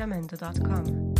[0.00, 1.12] Jamendo.com.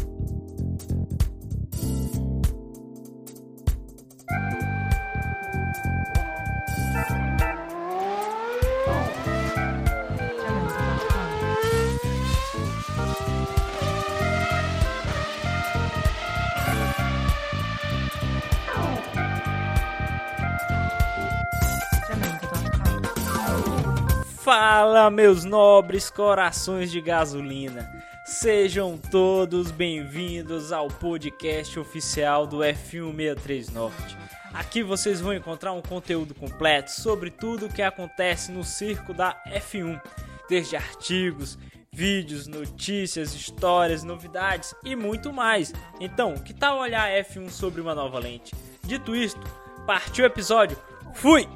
[24.42, 27.99] Fala, meus nobres corações de gasolina.
[28.40, 34.16] Sejam todos bem-vindos ao podcast oficial do F163 Norte.
[34.54, 39.38] Aqui vocês vão encontrar um conteúdo completo sobre tudo o que acontece no circo da
[39.46, 40.00] F1,
[40.48, 41.58] desde artigos,
[41.92, 45.74] vídeos, notícias, histórias, novidades e muito mais.
[46.00, 48.54] Então, que tal olhar a F1 sobre uma nova lente?
[48.82, 49.46] Dito isto,
[49.86, 50.78] partiu o episódio.
[51.12, 51.46] Fui!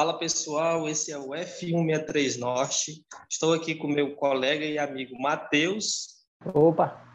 [0.00, 3.04] Fala pessoal, esse é o F163 Norte.
[3.28, 6.24] Estou aqui com meu colega e amigo Matheus.
[6.54, 7.06] Opa!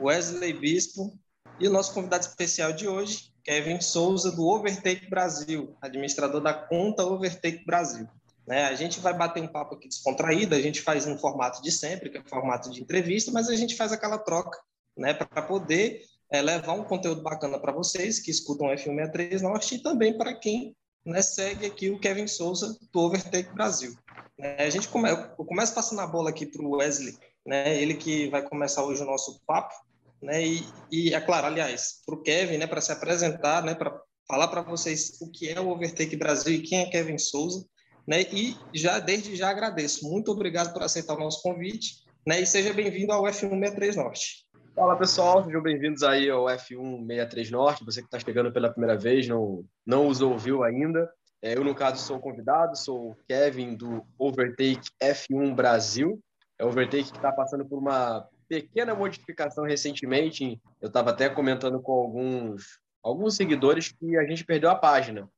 [0.00, 1.12] Wesley Bispo
[1.60, 7.04] e o nosso convidado especial de hoje, Kevin Souza, do Overtake Brasil, administrador da conta
[7.04, 8.08] Overtake Brasil.
[8.46, 8.64] Né?
[8.64, 12.08] A gente vai bater um papo aqui descontraído, a gente faz um formato de sempre,
[12.08, 14.58] que é formato de entrevista, mas a gente faz aquela troca
[14.96, 16.00] né, para poder
[16.32, 20.32] é, levar um conteúdo bacana para vocês que escutam o F163 Norte e também para
[20.32, 20.74] quem
[21.08, 23.96] né, segue aqui o Kevin Souza do Overtake Brasil.
[24.38, 27.94] É, a gente come, eu começo passando a bola aqui para o Wesley, né, ele
[27.94, 29.74] que vai começar hoje o nosso papo,
[30.22, 33.98] né, e, e é claro, aliás, para o Kevin, né, para se apresentar, né, para
[34.28, 37.64] falar para vocês o que é o Overtake Brasil e quem é Kevin Souza,
[38.06, 42.46] né, e já desde já agradeço, muito obrigado por aceitar o nosso convite, né, e
[42.46, 44.46] seja bem-vindo ao F163 Norte.
[44.78, 47.84] Fala pessoal, sejam bem-vindos aí ao F163 Norte.
[47.84, 51.10] Você que está chegando pela primeira vez, não, não os ouviu ainda.
[51.42, 56.20] É, eu, no caso, sou o convidado, sou o Kevin do Overtake F1 Brasil.
[56.56, 60.62] É o Overtake que está passando por uma pequena modificação recentemente.
[60.80, 65.28] Eu estava até comentando com alguns, alguns seguidores que a gente perdeu a página.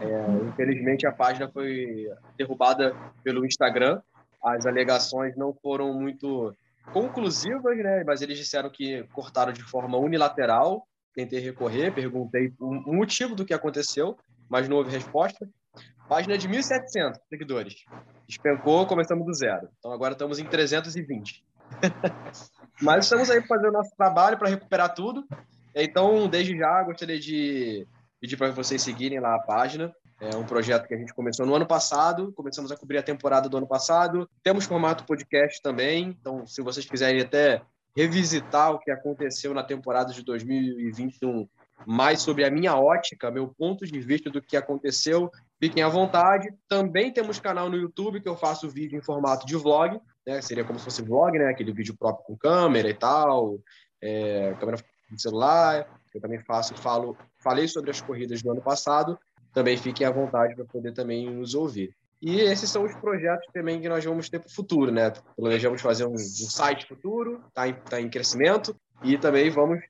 [0.00, 2.06] É, infelizmente, a página foi
[2.36, 2.94] derrubada
[3.24, 4.00] pelo Instagram.
[4.40, 6.54] As alegações não foram muito
[6.92, 8.02] conclusivas, né?
[8.06, 10.86] Mas eles disseram que cortaram de forma unilateral.
[11.14, 14.16] Tentei recorrer, perguntei o motivo do que aconteceu,
[14.48, 15.48] mas não houve resposta.
[16.08, 17.74] Página de 1.700 seguidores.
[18.26, 19.68] Despencou, começamos do zero.
[19.78, 21.44] Então agora estamos em 320.
[22.80, 25.26] mas estamos aí para fazer o nosso trabalho, para recuperar tudo.
[25.74, 27.86] Então, desde já, gostaria de
[28.20, 29.92] pedir para vocês seguirem lá a página.
[30.20, 33.48] É um projeto que a gente começou no ano passado, começamos a cobrir a temporada
[33.48, 34.28] do ano passado.
[34.42, 37.62] Temos formato podcast também, então se vocês quiserem até
[37.96, 41.48] revisitar o que aconteceu na temporada de 2021,
[41.86, 45.30] mais sobre a minha ótica, meu ponto de vista do que aconteceu,
[45.60, 46.52] fiquem à vontade.
[46.68, 50.40] Também temos canal no YouTube que eu faço vídeo em formato de vlog, né?
[50.42, 51.46] Seria como se fosse vlog, né?
[51.46, 53.60] Aquele vídeo próprio com câmera e tal,
[54.02, 54.78] é, câmera
[55.12, 55.88] de celular.
[56.12, 59.16] Eu também faço, falo, falei sobre as corridas do ano passado
[59.58, 61.92] também fiquem à vontade para poder também nos ouvir.
[62.22, 65.12] E esses são os projetos também que nós vamos ter para o futuro, né?
[65.36, 69.80] Planejamos fazer um, um site futuro, está em, tá em crescimento, e também vamos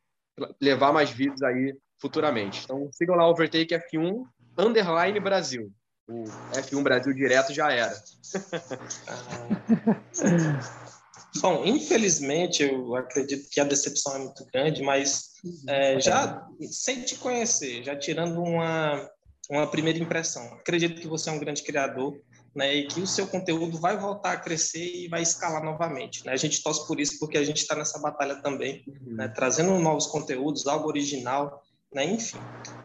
[0.58, 2.62] levar mais vídeos aí futuramente.
[2.64, 4.24] Então sigam lá o Overtake F1
[4.56, 5.70] Underline Brasil.
[6.08, 7.92] O F1 Brasil direto já era.
[11.42, 15.34] Bom, infelizmente, eu acredito que a decepção é muito grande, mas
[15.68, 19.06] é, já sem te conhecer, já tirando uma,
[19.48, 20.44] uma primeira impressão.
[20.54, 22.20] Acredito que você é um grande criador,
[22.54, 26.24] né, e que o seu conteúdo vai voltar a crescer e vai escalar novamente.
[26.26, 26.32] Né?
[26.32, 29.14] A gente torce por isso porque a gente está nessa batalha também, uhum.
[29.16, 32.38] né, trazendo novos conteúdos, algo original, né, enfim.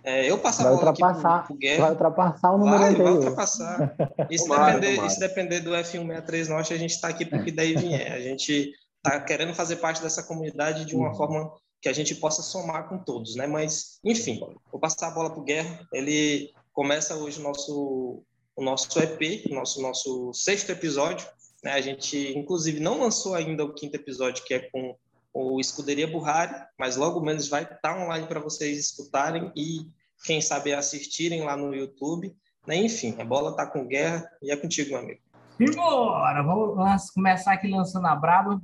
[0.03, 1.81] É, eu passo a bola aqui pro, pro Guerra.
[1.81, 3.05] Vai ultrapassar o número vai, anterior.
[3.05, 3.95] Vai ultrapassar.
[4.29, 5.09] E se, tomara, depender, tomara.
[5.09, 8.13] se depender do F163 Norte, a gente está aqui porque daí vier.
[8.13, 8.71] A gente
[9.03, 11.15] está querendo fazer parte dessa comunidade de uma uhum.
[11.15, 11.51] forma
[11.83, 13.45] que a gente possa somar com todos, né?
[13.45, 14.39] Mas, enfim,
[14.71, 15.85] vou passar a bola para o Guerra.
[15.91, 18.23] Ele começa hoje o nosso,
[18.55, 21.27] o nosso EP, o nosso, nosso sexto episódio.
[21.61, 21.73] Né?
[21.73, 24.95] A gente, inclusive, não lançou ainda o quinto episódio, que é com
[25.33, 29.85] o Escuderia Burrari, mas logo menos vai estar online para vocês escutarem e,
[30.23, 32.33] quem sabe, assistirem lá no YouTube.
[32.65, 32.77] Né?
[32.77, 35.19] Enfim, a bola está com guerra e é contigo, meu amigo.
[35.57, 36.41] Simbora!
[36.43, 38.61] Vamos começar aqui lançando a braba.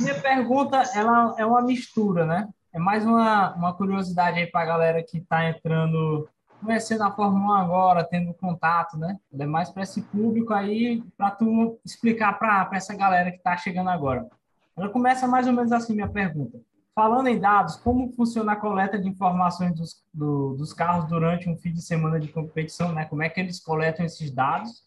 [0.00, 2.48] Minha pergunta ela é uma mistura, né?
[2.78, 6.28] É mais uma, uma curiosidade aí para a galera que está entrando,
[6.64, 9.18] conhecendo a Fórmula 1 agora, tendo contato, né?
[9.36, 13.90] É mais para esse público aí, para tu explicar para essa galera que está chegando
[13.90, 14.28] agora.
[14.76, 16.60] Ela começa mais ou menos assim, minha pergunta.
[16.94, 21.56] falando em dados, como funciona a coleta de informações dos, do, dos carros durante um
[21.56, 23.06] fim de semana de competição, né?
[23.06, 24.84] Como é que eles coletam esses dados?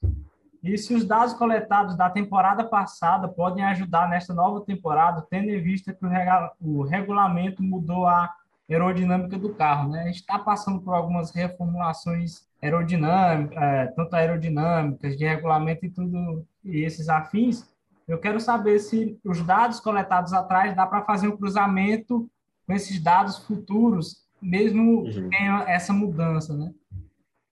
[0.64, 5.62] E se os dados coletados da temporada passada podem ajudar nesta nova temporada, tendo em
[5.62, 8.32] vista que o, o regulamento mudou a
[8.70, 10.04] aerodinâmica do carro, né?
[10.04, 16.46] A gente está passando por algumas reformulações aerodinâmicas, é, tanto aerodinâmicas, de regulamento e tudo,
[16.64, 17.68] e esses afins.
[18.08, 22.30] Eu quero saber se os dados coletados atrás dá para fazer um cruzamento
[22.68, 25.06] com esses dados futuros, mesmo uhum.
[25.06, 26.72] que tenha essa mudança, né?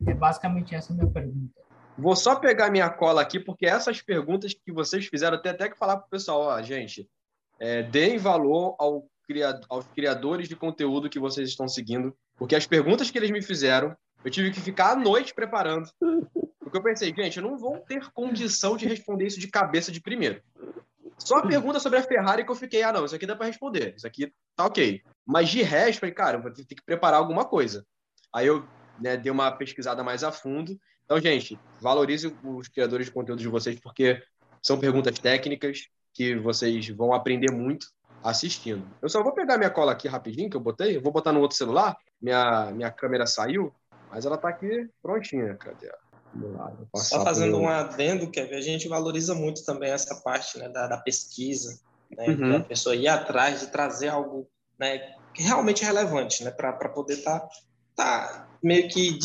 [0.06, 1.59] É basicamente essa a minha pergunta.
[2.00, 5.78] Vou só pegar minha cola aqui, porque essas perguntas que vocês fizeram, tem até que
[5.78, 7.10] falar para o pessoal, ó, gente,
[7.60, 9.08] é, deem valor ao
[9.70, 13.96] aos criadores de conteúdo que vocês estão seguindo, porque as perguntas que eles me fizeram,
[14.26, 15.88] eu tive que ficar à noite preparando.
[16.60, 20.02] Porque eu pensei, gente, eu não vou ter condição de responder isso de cabeça de
[20.02, 20.42] primeiro.
[21.20, 23.46] Só a pergunta sobre a Ferrari que eu fiquei, ah, não, isso aqui dá para
[23.46, 25.02] responder, isso aqui tá ok.
[25.26, 27.86] Mas de resto, falei, cara, eu vou ter que preparar alguma coisa.
[28.34, 28.68] Aí eu
[29.00, 30.76] né, dei uma pesquisada mais a fundo
[31.10, 34.22] então, gente, valorize os criadores de conteúdo de vocês, porque
[34.62, 37.88] são perguntas técnicas que vocês vão aprender muito
[38.24, 38.88] assistindo.
[39.02, 40.96] Eu só vou pegar minha cola aqui rapidinho, que eu botei.
[40.96, 41.98] Eu vou botar no outro celular.
[42.22, 43.74] Minha, minha câmera saiu,
[44.12, 45.56] mas ela está aqui prontinha.
[45.56, 45.92] Cadê?
[46.36, 50.86] Lá, só fazendo um adendo, Kevin, a gente valoriza muito também essa parte né, da,
[50.86, 51.80] da pesquisa,
[52.16, 52.58] né, uhum.
[52.58, 54.48] a pessoa ir atrás de trazer algo
[54.78, 57.50] né, realmente relevante, né, para poder estar tá
[58.00, 59.18] está meio que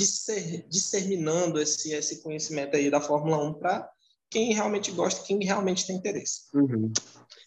[0.68, 3.90] disseminando esse, esse conhecimento aí da Fórmula 1 para
[4.30, 6.44] quem realmente gosta, quem realmente tem interesse.
[6.54, 6.92] Uhum.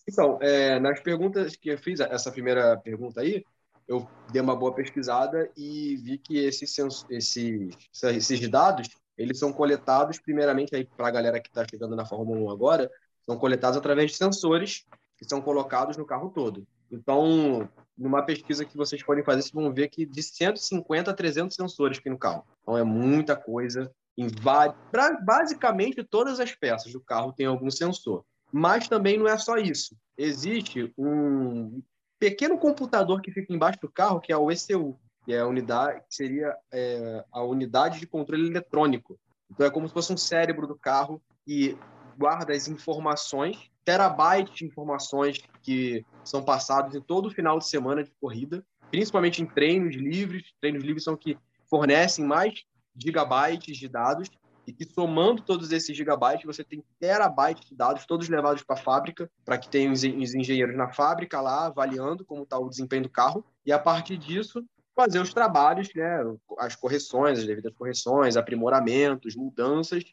[0.08, 3.44] Então, é, nas perguntas que eu fiz, essa primeira pergunta aí,
[3.88, 6.76] eu dei uma boa pesquisada e vi que esses,
[7.10, 12.06] esses, esses dados, eles são coletados primeiramente aí para a galera que está chegando na
[12.06, 12.92] Fórmula 1 agora,
[13.26, 14.86] são coletados através de sensores
[15.18, 16.66] que são colocados no carro todo.
[16.92, 21.56] Então, numa pesquisa que vocês podem fazer, vocês vão ver que de 150 a 300
[21.56, 22.46] sensores tem no carro.
[22.62, 23.92] Então, é muita coisa.
[24.18, 28.24] Em pra, basicamente, todas as peças do carro têm algum sensor.
[28.52, 29.96] Mas também não é só isso.
[30.18, 31.82] Existe um
[32.20, 36.02] pequeno computador que fica embaixo do carro, que é o ECU, que é a unidade,
[36.08, 39.20] que seria é, a unidade de controle eletrônico.
[39.52, 41.78] Então, é como se fosse um cérebro do carro e
[42.18, 48.12] guarda as informações terabytes de informações que são passados em todo final de semana de
[48.20, 48.62] corrida,
[48.92, 50.44] principalmente em treinos livres.
[50.60, 51.38] Treinos livres são que
[51.70, 54.30] fornecem mais gigabytes de dados
[54.68, 58.84] e que somando todos esses gigabytes você tem terabytes de dados, todos levados para a
[58.84, 63.10] fábrica, para que tenham os engenheiros na fábrica lá avaliando como está o desempenho do
[63.10, 66.20] carro e a partir disso fazer os trabalhos, né,
[66.58, 70.04] as correções, as devidas correções, aprimoramentos, mudanças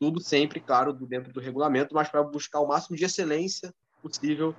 [0.00, 4.56] tudo sempre, claro, dentro do regulamento, mas para buscar o máximo de excelência possível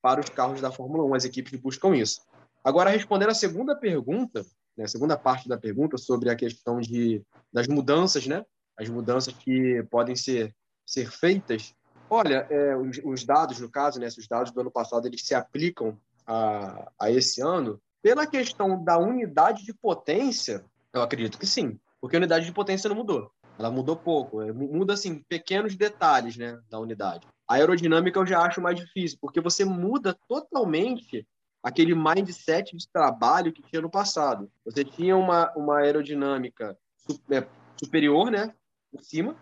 [0.00, 1.14] para os carros da Fórmula 1.
[1.14, 2.20] As equipes buscam isso.
[2.62, 4.46] Agora, respondendo a segunda pergunta,
[4.76, 7.20] né, a segunda parte da pergunta sobre a questão de,
[7.52, 8.44] das mudanças, né,
[8.78, 10.54] as mudanças que podem ser,
[10.86, 11.74] ser feitas.
[12.08, 15.34] Olha, é, os, os, dados, no caso, né, os dados do ano passado, eles se
[15.34, 17.80] aplicam a, a esse ano.
[18.00, 22.88] Pela questão da unidade de potência, eu acredito que sim, porque a unidade de potência
[22.88, 23.30] não mudou.
[23.58, 24.42] Ela mudou pouco.
[24.42, 27.26] É, muda, assim, pequenos detalhes né, da unidade.
[27.48, 31.26] A aerodinâmica eu já acho mais difícil, porque você muda totalmente
[31.62, 34.50] aquele mindset de trabalho que tinha no passado.
[34.64, 38.54] Você tinha uma, uma aerodinâmica super, superior, né,
[38.90, 39.36] por cima.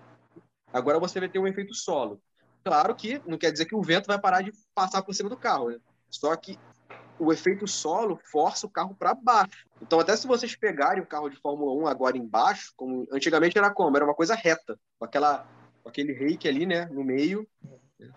[0.73, 2.21] Agora você vai ter um efeito solo.
[2.65, 5.37] Claro que não quer dizer que o vento vai parar de passar por cima do
[5.37, 5.79] carro, né?
[6.09, 6.59] Só que
[7.19, 9.67] o efeito solo força o carro para baixo.
[9.81, 13.71] Então, até se vocês pegarem o carro de Fórmula 1 agora embaixo, como antigamente era
[13.71, 13.97] como?
[13.97, 15.47] Era uma coisa reta, com, aquela,
[15.83, 17.47] com aquele reiki ali, né, no meio,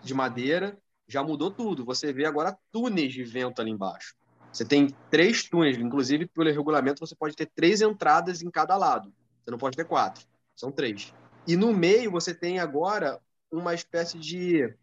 [0.02, 0.76] de madeira,
[1.06, 1.84] já mudou tudo.
[1.84, 4.14] Você vê agora túneis de vento ali embaixo.
[4.52, 9.12] Você tem três túneis, inclusive pelo regulamento você pode ter três entradas em cada lado.
[9.44, 10.24] Você não pode ter quatro,
[10.56, 11.12] são três.
[11.46, 13.20] E no meio você tem agora
[13.52, 14.74] uma espécie de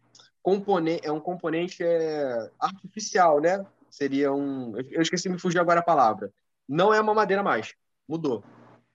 [0.42, 3.64] componente, é um componente é, artificial, né?
[3.94, 4.76] Seria um.
[4.90, 6.32] Eu esqueci, me fugiu agora a palavra.
[6.68, 7.74] Não é uma madeira mais,
[8.08, 8.42] mudou.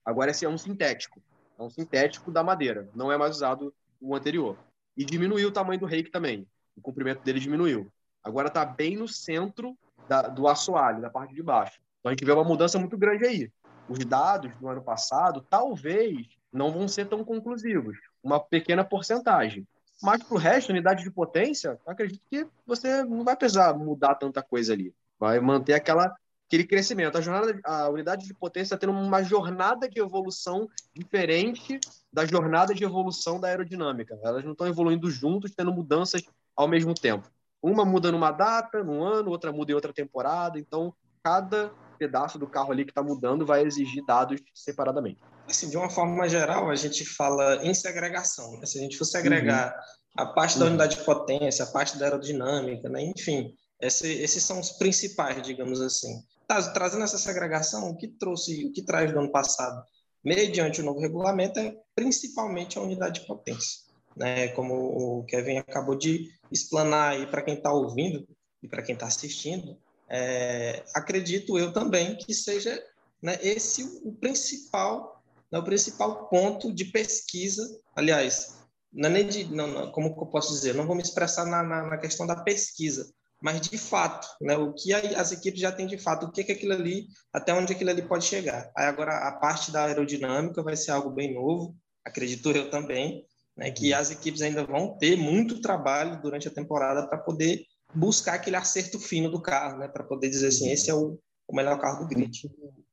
[0.04, 1.22] Agora esse é um sintético.
[1.58, 4.58] É um sintético da madeira, não é mais usado o anterior.
[4.96, 6.46] E diminuiu o tamanho do reiki também.
[6.76, 7.90] O comprimento dele diminuiu.
[8.22, 9.76] Agora está bem no centro
[10.08, 11.80] da, do assoalho, da parte de baixo.
[12.00, 13.52] Então a gente vê uma mudança muito grande aí.
[13.88, 19.66] Os dados do ano passado talvez não vão ser tão conclusivos, uma pequena porcentagem.
[20.02, 24.42] Mas para o resto, unidade de potência, acredito que você não vai precisar mudar tanta
[24.42, 24.94] coisa ali.
[25.18, 26.14] Vai manter aquela,
[26.46, 27.18] aquele crescimento.
[27.18, 31.78] A, jornada, a unidade de potência está tendo uma jornada de evolução diferente
[32.12, 34.18] da jornada de evolução da aerodinâmica.
[34.22, 36.22] Elas não estão evoluindo juntos, tendo mudanças
[36.56, 37.28] ao mesmo tempo.
[37.62, 40.58] uma muda numa data, num ano, outra muda em outra temporada.
[40.58, 45.18] Então, cada pedaço do carro ali que está mudando vai exigir dados separadamente.
[45.50, 48.58] Assim, de uma forma geral, a gente fala em segregação.
[48.58, 48.66] Né?
[48.66, 50.24] Se a gente for segregar uhum.
[50.24, 50.70] a parte da uhum.
[50.70, 53.02] unidade de potência, a parte da aerodinâmica, né?
[53.02, 56.22] enfim, esse, esses são os principais, digamos assim.
[56.46, 59.82] Tá, trazendo essa segregação, o que trouxe, o que traz do ano passado,
[60.24, 63.80] mediante o novo regulamento, é principalmente a unidade de potência.
[64.16, 64.48] Né?
[64.48, 68.26] Como o Kevin acabou de explanar aí para quem está ouvindo
[68.62, 69.76] e para quem está assistindo,
[70.08, 72.82] é, acredito eu também que seja
[73.22, 75.19] né, esse o principal,
[75.50, 77.62] né, o principal ponto de pesquisa.
[77.94, 78.58] Aliás,
[78.92, 81.62] não é nem de, não, não, como eu posso dizer, não vou me expressar na,
[81.62, 85.86] na, na questão da pesquisa, mas de fato, né, o que as equipes já têm
[85.86, 88.70] de fato, o que é aquilo ali, até onde aquilo ali pode chegar.
[88.76, 93.24] Aí agora a parte da aerodinâmica vai ser algo bem novo, acredito eu também,
[93.56, 97.62] né, que as equipes ainda vão ter muito trabalho durante a temporada para poder
[97.94, 101.56] buscar aquele acerto fino do carro, né, para poder dizer assim, esse é o, o
[101.56, 102.48] melhor carro do grid.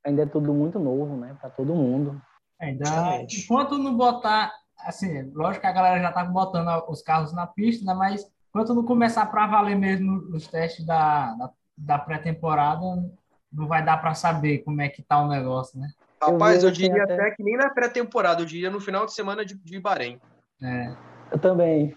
[0.05, 2.21] Ainda é tudo muito novo, né, para todo mundo.
[2.59, 7.45] Ainda, enquanto não botar, assim, lógico que a galera já tá botando os carros na
[7.45, 12.81] pista, né, mas enquanto não começar para valer mesmo nos testes da, da, da pré-temporada,
[13.51, 15.89] não vai dar para saber como é que tá o negócio, né?
[16.21, 17.13] Rapaz, eu, eu diria até...
[17.13, 17.31] até...
[17.31, 20.19] que nem na pré-temporada, eu diria no final de semana de, de Bahrein.
[20.61, 20.95] É.
[21.31, 21.95] Eu também.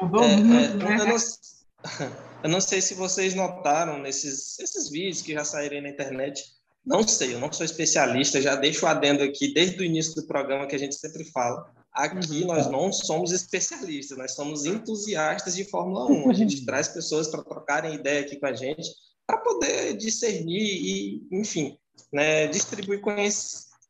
[0.00, 1.00] Mudou é, muito, é, né?
[1.00, 1.16] Eu não,
[2.44, 6.42] eu não, sei se vocês notaram nesses esses vídeos que já saíram na internet.
[6.84, 10.26] Não sei, eu não sou especialista, já deixo o adendo aqui desde o início do
[10.26, 11.70] programa que a gente sempre fala.
[11.92, 12.46] Aqui uhum.
[12.46, 16.30] nós não somos especialistas, nós somos entusiastas de Fórmula 1.
[16.30, 18.88] A gente traz pessoas para trocarem ideia aqui com a gente,
[19.26, 21.78] para poder discernir e, enfim,
[22.12, 23.00] né, distribuir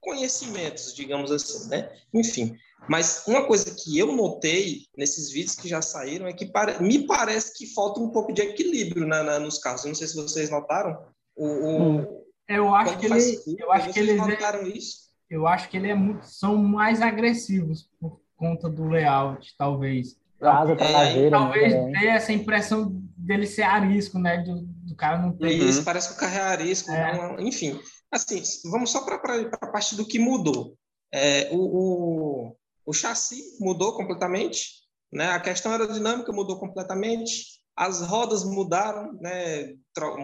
[0.00, 1.90] conhecimentos, digamos assim, né?
[2.12, 2.56] Enfim,
[2.88, 7.56] mas uma coisa que eu notei nesses vídeos que já saíram é que me parece
[7.56, 9.84] que falta um pouco de equilíbrio na, na, nos carros.
[9.84, 10.98] Eu não sei se vocês notaram.
[11.36, 12.21] O, o...
[12.50, 12.54] Hum.
[12.54, 15.88] Eu acho que ele, eu acho que eles é notaram isso eu acho que ele
[15.88, 20.14] é muito, são mais agressivos por conta do layout, talvez.
[20.38, 21.90] Asa traseira, é, talvez né?
[21.92, 24.42] dê essa impressão dele ser arisco, né?
[24.42, 25.52] Do, do cara não ter.
[25.52, 25.84] Isso, uhum.
[25.84, 27.16] parece que o carro é arisco, é.
[27.16, 27.80] Não, enfim.
[28.10, 30.76] Assim, vamos só para a parte do que mudou.
[31.10, 35.30] É, o, o, o chassi mudou completamente, né?
[35.30, 39.72] A questão aerodinâmica mudou completamente, as rodas mudaram, né?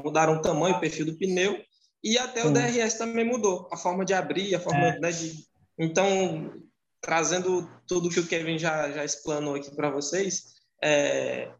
[0.04, 1.56] Mudaram o tamanho, o perfil do pneu.
[2.02, 2.48] E até Sim.
[2.48, 5.00] o DRS também mudou, a forma de abrir, a forma é.
[5.00, 5.44] né, de.
[5.78, 6.52] Então,
[7.00, 11.50] trazendo tudo que o Kevin já, já explanou aqui para vocês, é,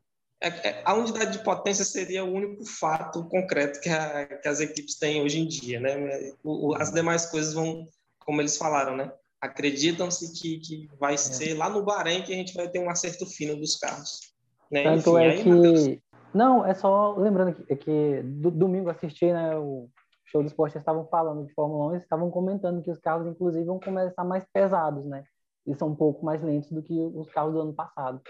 [0.41, 4.61] é, é, a unidade de potência seria o único fato concreto que, a, que as
[4.61, 6.33] equipes têm hoje em dia, né?
[6.45, 7.89] O, o, as demais coisas vão,
[8.21, 9.11] como eles falaram, né?
[9.41, 11.17] Acreditam-se que, que vai é.
[11.17, 14.33] ser lá no Bahrein que a gente vai ter um acerto fino dos carros.
[14.71, 14.85] Né?
[14.85, 15.49] Tanto Enfim, é aí, que...
[15.49, 15.99] Mateus...
[16.35, 19.89] Não, é só lembrando que, que do, domingo assisti né, o
[20.31, 23.65] show do esporte estavam falando de Fórmula 1, eles estavam comentando que os carros, inclusive,
[23.65, 25.25] vão começar mais pesados, né?
[25.67, 28.21] Eles são um pouco mais lentos do que os carros do ano passado.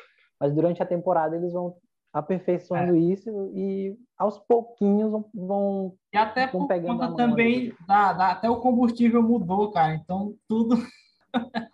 [0.41, 1.77] Mas durante a temporada eles vão
[2.13, 2.99] aperfeiçoando é.
[2.99, 8.49] isso e aos pouquinhos vão, e até vão por pegando conta também da, da, até
[8.49, 9.95] o combustível mudou, cara.
[9.95, 10.77] Então tudo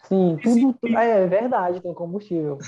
[0.04, 2.58] Sim, tudo, tudo é, é verdade, tem combustível.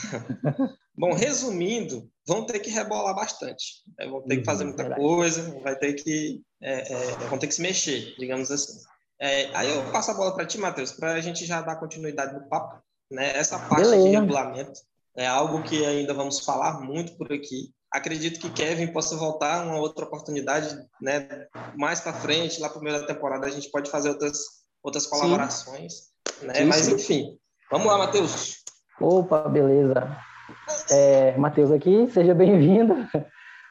[0.97, 3.83] Bom, resumindo, vão ter que rebolar bastante.
[3.99, 4.07] Né?
[4.09, 7.55] Vão ter que fazer uhum, muita coisa, vai ter que, é, é, vão ter que
[7.55, 8.79] se mexer, digamos assim.
[9.19, 12.35] É, aí eu passo a bola para ti, Matheus, para a gente já dar continuidade
[12.35, 12.83] no papo.
[13.11, 13.37] Né?
[13.37, 14.03] Essa parte Beleza.
[14.03, 14.81] de regulamento
[15.17, 17.73] é algo que ainda vamos falar muito por aqui.
[17.91, 21.47] Acredito que Kevin possa voltar uma outra oportunidade, né?
[21.77, 24.39] Mais para frente, lá para a primeira temporada, a gente pode fazer outras,
[24.83, 26.11] outras colaborações.
[26.43, 26.65] Né?
[26.65, 27.39] Mas enfim,
[27.71, 28.65] vamos lá, Matheus.
[29.01, 29.95] Opa, beleza.
[30.91, 32.95] É, Matheus aqui, seja bem-vindo.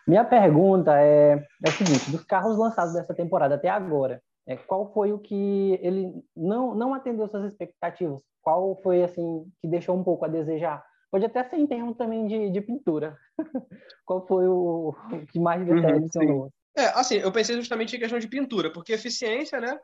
[0.07, 4.91] Minha pergunta é, é a seguinte: dos carros lançados dessa temporada até agora, é, qual
[4.93, 8.21] foi o que ele não, não atendeu suas expectativas?
[8.41, 10.83] Qual foi, assim, que deixou um pouco a desejar?
[11.09, 13.17] Pode até ser em termos também de, de pintura.
[14.05, 16.43] qual foi o, o que mais decepcionou?
[16.43, 19.79] Uhum, é, assim, eu pensei justamente em questão de pintura, porque eficiência, né?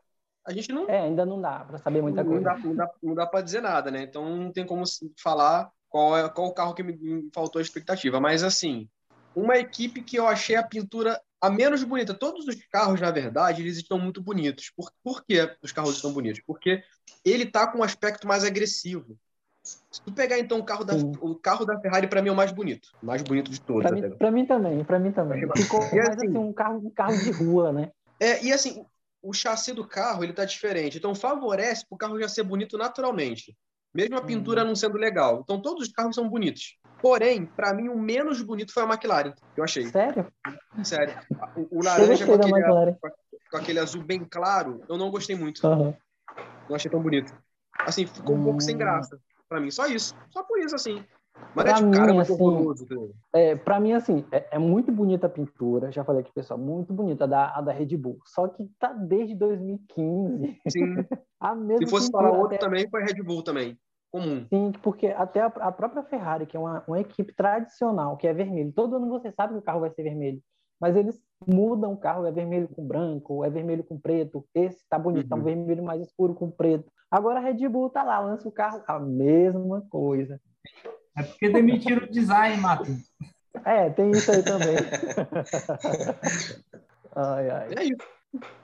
[0.46, 0.90] A gente não.
[0.90, 2.44] É, ainda não dá para saber muita não coisa.
[2.44, 4.04] Dá, não dá, não dá para dizer nada, né?
[4.04, 4.84] Então não tem como
[5.22, 8.20] falar qual é qual o carro que me, faltou a expectativa.
[8.20, 8.88] Mas, assim,
[9.36, 12.14] uma equipe que eu achei a pintura a menos bonita.
[12.14, 14.72] Todos os carros, na verdade, eles estão muito bonitos.
[14.76, 16.42] Por, por que os carros estão bonitos?
[16.48, 16.82] Porque
[17.26, 19.18] ele tá com um aspecto mais agressivo.
[19.64, 22.36] Se tu pegar então o carro da, o carro da Ferrari para mim é o
[22.36, 23.84] mais bonito, o mais bonito de todos.
[23.84, 25.48] Para mim, mim, também, para mim também.
[25.56, 27.92] Ficou mais assim, assim, um carro, um carro de rua, né?
[28.20, 28.84] É e assim
[29.22, 32.76] o chassi do carro ele tá diferente, então favorece para o carro já ser bonito
[32.76, 33.56] naturalmente
[33.94, 34.70] mesmo a pintura uhum.
[34.70, 35.42] não sendo legal.
[35.44, 36.78] Então, todos os carros são bonitos.
[37.02, 39.88] Porém, para mim, o menos bonito foi a McLaren, que eu achei.
[39.88, 40.32] Sério?
[40.84, 41.16] Sério.
[41.56, 42.96] O, o laranja com aquele,
[43.50, 45.66] com aquele azul bem claro, eu não gostei muito.
[45.66, 45.96] Aham.
[46.70, 47.34] Não achei tão bonito.
[47.86, 48.80] Assim, ficou um pouco sem Hum.
[48.80, 49.20] graça.
[49.50, 50.14] Pra mim, só isso.
[50.30, 51.04] Só por isso, assim.
[51.56, 52.84] Mas Pra é mim, cara, muito assim, horroroso.
[52.86, 53.12] entendeu?
[53.34, 55.92] É, para mim, assim, é, é muito bonita a pintura.
[55.92, 58.20] Já falei aqui, pessoal, muito bonita a da, a da Red Bull.
[58.26, 60.60] Só que tá desde 2015.
[60.70, 60.96] Sim.
[61.42, 63.76] A mesma Se fosse falar outro até- também, foi Red Bull também.
[64.12, 64.46] Comum.
[64.48, 68.34] Sim, porque até a, a própria Ferrari, que é uma, uma equipe tradicional, que é
[68.34, 70.40] vermelho, todo ano você sabe que o carro vai ser vermelho,
[70.80, 75.00] mas eles mudam o carro, é vermelho com branco, é vermelho com preto, esse tá
[75.00, 75.46] bonito, tá um Uhum.
[75.46, 76.92] vermelho mais escuro com preto.
[77.10, 80.40] Agora a Red Bull tá lá, lança o carro, a mesma coisa.
[81.18, 83.00] É porque demitiram o design, Matheus.
[83.66, 84.76] É, tem isso aí também.
[87.16, 87.70] ai, ai.
[87.78, 87.98] É isso.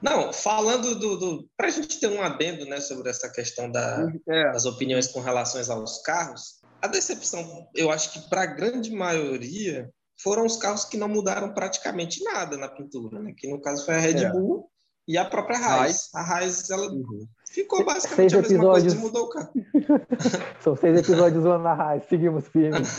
[0.01, 1.17] Não, falando do.
[1.17, 4.51] do para a gente ter um adendo né, sobre essa questão da, É.
[4.53, 9.89] das opiniões com relação aos carros, a decepção, eu acho que para a grande maioria,
[10.21, 13.33] foram os carros que não mudaram praticamente nada na pintura, né?
[13.35, 14.31] que no caso foi a Red É.
[14.31, 14.69] Bull
[15.07, 16.09] e a própria Haas.
[16.13, 17.27] A Haas, ela Uhum.
[17.49, 18.93] ficou basicamente Seis a mesma coisa, episódios.
[18.95, 19.53] mudou o carro.
[20.63, 22.87] São seis episódios do Ana Raiz, seguimos firmes.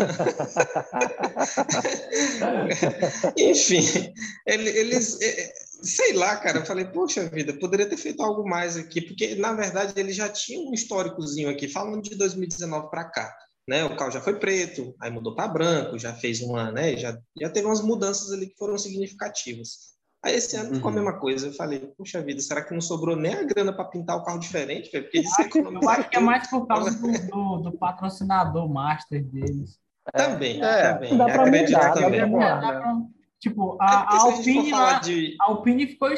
[3.36, 4.12] Enfim,
[4.46, 5.20] ele- eles.
[5.20, 9.00] é, é, Sei lá, cara, eu falei, poxa vida, poderia ter feito algo mais aqui,
[9.00, 13.32] porque na verdade ele já tinha um históricozinho aqui, falando de 2019 para cá.
[13.68, 13.84] Né?
[13.84, 16.96] O carro já foi preto, aí mudou para branco, já fez uma, né?
[16.96, 19.96] Já, já teve umas mudanças ali que foram significativas.
[20.24, 21.00] Aí esse ano ficou a Uhum.
[21.04, 21.46] mesma coisa.
[21.48, 24.38] Eu falei, puxa vida, será que não sobrou nem a grana para pintar o carro
[24.38, 24.90] diferente?
[24.90, 25.04] velho?
[25.04, 29.78] Porque economizaram Eu acho que é mais por causa do, do, do patrocinador master deles.
[30.12, 31.16] Também, É, também.
[31.16, 32.26] dá pra acredito mudar, também.
[32.26, 32.46] mudar.
[32.46, 32.96] É, dá pra-
[33.38, 35.36] tipo, É a, porque a se a Alpine lá, de.
[35.40, 36.08] a Alpine ficou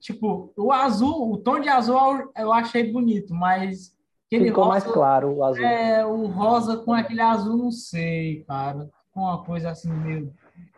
[0.00, 3.94] tipo, o azul, o tom de azul eu achei bonito, mas
[4.26, 5.64] aquele Ficou rosa, mais claro o azul.
[5.64, 8.90] é, o rosa com aquele azul, não sei, cara.
[9.12, 10.32] Com uma coisa assim meio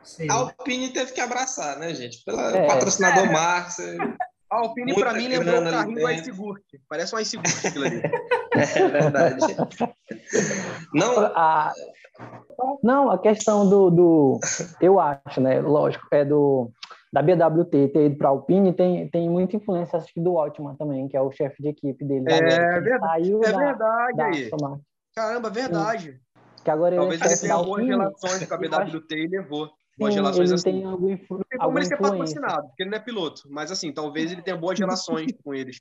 [0.06, 0.30] sei.
[0.30, 0.34] A.
[0.34, 2.22] Alpine teve que abraçar, né, gente?
[2.24, 2.66] Pela É.
[2.66, 3.78] patrocinador Marx.
[3.80, 3.96] é-
[4.48, 6.10] A Alpine, pra mim, lembrou o carrinho do.
[6.10, 6.62] Icegurt.
[6.88, 8.00] Parece um Icegurt aquilo ali.
[8.56, 9.44] É verdade.
[10.94, 11.72] Não, A-
[12.82, 14.40] Não, a questão do, do.
[14.80, 15.60] Eu acho, né?
[15.60, 16.70] Lógico, é do.
[17.12, 20.74] Da BWT ter ido para a Alpine tem, tem muita influência, acho que do Altman
[20.76, 22.24] também, que é o chefe de equipe dele.
[22.28, 24.50] É agora, ele verdade, Saiu É da, verdade da aí.
[25.14, 26.20] Caramba, verdade.
[26.62, 29.70] que agora ele Talvez é ele da tenha boas relações com a BWT e levou.
[29.98, 30.64] Boas Sim, relações ele assim.
[30.72, 31.38] tem algum influ...
[31.38, 32.18] Não tem como ele ser influência.
[32.40, 33.42] patrocinado, porque ele não é piloto.
[33.48, 35.80] Mas assim, talvez ele tenha boas relações com eles.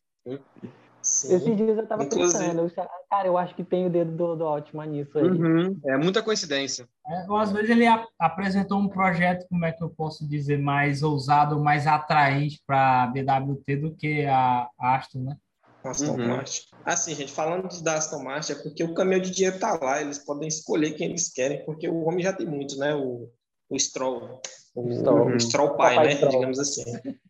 [1.02, 1.36] sim.
[1.36, 2.72] Esses dias eu tava Inclusive- pensando, eu,
[3.10, 5.26] cara, eu acho que tem o dedo do, do Altman nisso aí.
[5.26, 5.80] Uhum.
[5.86, 6.88] É muita coincidência.
[7.08, 10.58] É, ou às vezes ele ap- apresentou um projeto, como é que eu posso dizer,
[10.58, 15.38] mais ousado, mais atraente para a BWT do que a Aston, né?
[15.84, 16.28] Aston Uhum.
[16.30, 16.62] Martin.
[16.84, 20.02] Assim, gente, falando de- da Aston Martin, é porque o caminhão de dinheiro tá lá,
[20.02, 22.96] eles podem escolher quem eles querem, porque o homem já tem muito, né?
[22.96, 23.30] O,
[23.70, 24.42] o Stroll.
[24.76, 25.28] O, Stroll.
[25.36, 26.16] o Stroll pai, Papai né?
[26.16, 26.32] Stroll.
[26.34, 26.84] Digamos assim.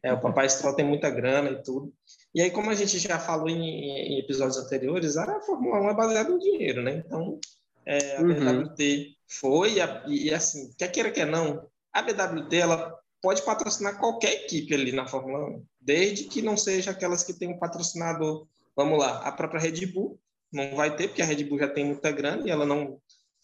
[0.04, 1.94] É, o papai Stroll tem muita grana e tudo.
[2.34, 5.94] E aí, como a gente já falou em, em episódios anteriores, a Fórmula 1 é
[5.94, 7.04] baseada em dinheiro, né?
[7.06, 7.40] Então,
[7.86, 8.64] é, a Uhum.
[8.64, 14.00] BWT foi, a- e, e assim, quer queira, quer não, a BWT, ela pode patrocinar
[14.00, 18.46] qualquer equipe ali na Fórmula 1, desde que não seja aquelas que tem um patrocinador,
[18.76, 20.20] vamos lá, a própria Red Bull,
[20.52, 23.00] não vai ter, porque a Red Bull já tem muita grana e ela não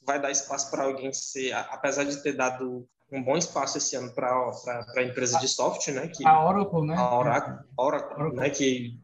[0.06, 4.12] vai dar espaço para alguém ser, apesar de ter dado um bom espaço esse ano
[4.14, 4.52] para
[4.98, 6.08] a empresa de software, né?
[6.08, 6.96] Que, A Oracle, né?
[6.98, 8.50] a Oracle, Oracle, né?
[8.50, 9.00] Que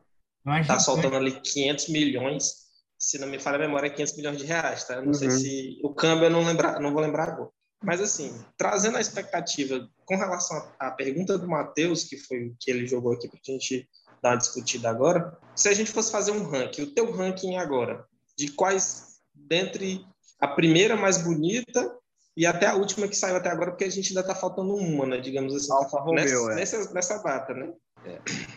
[0.61, 4.85] está soltando ali 500 milhões, se não me falha a memória, 500 milhões de reais,
[4.85, 4.95] tá?
[4.95, 5.37] Eu Não sei Uhum.
[5.37, 7.49] se o câmbio eu não lembrar, não vou lembrar agora.
[7.83, 12.55] Mas assim, trazendo a expectativa com relação à à pergunta do Matheus, que foi o
[12.59, 13.87] que ele jogou aqui para a gente
[14.23, 18.03] dar uma discutida agora, se a gente fosse fazer um ranking, o teu ranking agora,
[18.35, 20.03] de quais dentre
[20.39, 21.97] a primeira mais bonita
[22.35, 25.05] e até a última que saiu até agora, porque a gente ainda está faltando uma,
[25.05, 25.17] né?
[25.17, 26.55] Digamos assim, Alfa Romeo, nessa, é.
[26.55, 27.73] nessa, nessa data, né?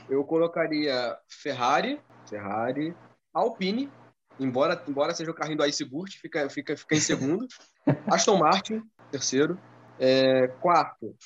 [0.09, 2.95] Eu colocaria Ferrari, Ferrari,
[3.33, 3.91] Alpine,
[4.39, 7.47] embora, embora seja o carrinho do Icegurt, fica, fica, fica em segundo.
[8.07, 9.59] Aston Martin, terceiro.
[9.99, 11.17] É, quarto,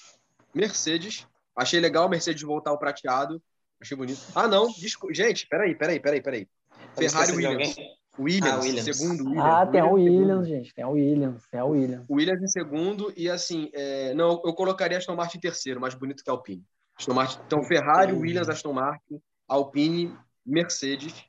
[0.54, 1.26] Mercedes.
[1.56, 3.42] Achei legal o Mercedes voltar ao prateado.
[3.80, 4.20] Achei bonito.
[4.34, 4.68] Ah, não.
[4.72, 5.14] Desculpa.
[5.14, 6.48] Gente, peraí, peraí, peraí, peraí.
[6.96, 7.76] Ferrari Williams.
[8.18, 8.96] Williams, Ah, Williams.
[8.96, 9.24] segundo.
[9.24, 9.44] Williams.
[9.44, 10.04] Ah, tem a em segundo.
[10.04, 10.74] Williams, gente.
[10.74, 12.06] Tem a Williams, tem a Williams.
[12.08, 16.22] Williams em segundo e assim, é, não, eu colocaria Aston Martin em terceiro, mais bonito
[16.22, 16.64] que Alpine.
[16.96, 18.12] Aston Martin, então Ferrari.
[18.12, 21.24] Williams, Aston Martin, Alpine, Mercedes.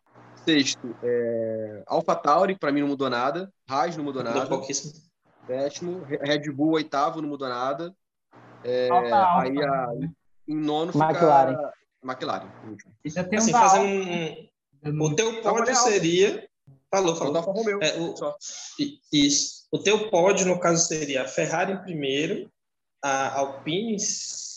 [0.46, 3.52] Sexto, é, AlphaTauri, para mim não mudou nada.
[3.68, 4.48] Haas não mudou Mudou nada.
[4.48, 4.94] pouquíssimo.
[5.48, 7.92] Sétimo, Red Bull oitavo, não mudou nada.
[8.64, 9.92] É, Alta, aí a-
[10.48, 11.58] em nono fica McLaren.
[12.04, 12.78] McLaren, o.
[13.04, 16.45] Ainda tem Assim, um Alfa, um, o teu Vamos pódio seria
[16.96, 17.38] Falou, falou.
[17.38, 17.80] Alfa Romeo.
[17.82, 18.16] É, o-
[19.12, 19.66] Isso.
[19.72, 22.50] O teu pódio, no caso, seria a Ferrari em primeiro,
[23.04, 23.98] a Alpine...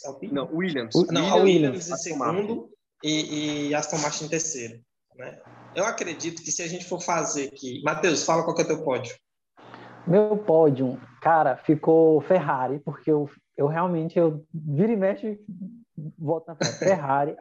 [0.05, 0.33] Alpine?
[0.33, 0.94] Não, Williams.
[0.94, 2.70] O- Não, a Williams em segundo
[3.03, 4.81] e, e Aston Martin em terceiro.
[5.16, 5.40] Né?
[5.74, 7.83] Eu acredito que se a gente for fazer aqui...
[7.83, 9.16] Matheus, fala qual que é o teu pódio.
[10.07, 15.38] Meu pódio, cara, ficou Ferrari, porque eu, eu realmente, eu vira e mexe,
[16.16, 16.79] volto na frente.
[16.79, 17.37] Ferrari,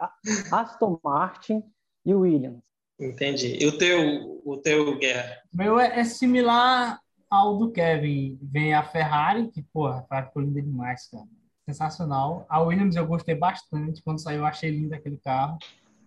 [0.52, 1.64] Aston Martin
[2.06, 2.66] e Williams.
[3.00, 3.58] Entendi.
[3.62, 5.38] E o teu, o teu Guerra?
[5.54, 8.40] Meu é, é similar ao do Kevin.
[8.42, 11.26] Vem a Ferrari, que, porra, a Ferrari ficou linda demais, cara.
[11.70, 12.46] Sensacional.
[12.50, 14.02] A Williams eu gostei bastante.
[14.02, 15.58] Quando saiu, eu achei lindo aquele carro.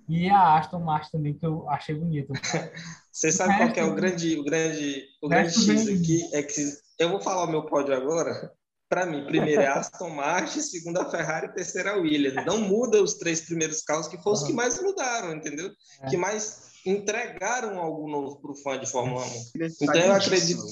[0.09, 2.33] E a Aston Martin também, que eu achei bonita.
[3.13, 6.29] Você sabe qual que é o grande, o grande, o grande X aqui?
[6.33, 6.61] É que
[6.99, 8.53] eu vou falar o meu pódio agora.
[8.91, 12.45] Para mim, primeiro é Aston Martin, segundo a Ferrari, terceiro é a Williams.
[12.45, 15.71] Não muda os três primeiros carros, que foram os que mais mudaram, entendeu?
[16.03, 16.11] É.
[16.11, 19.29] Que mais entregaram algo novo para o fã de Fórmula 1.
[19.55, 20.63] Williams Então eu acredito.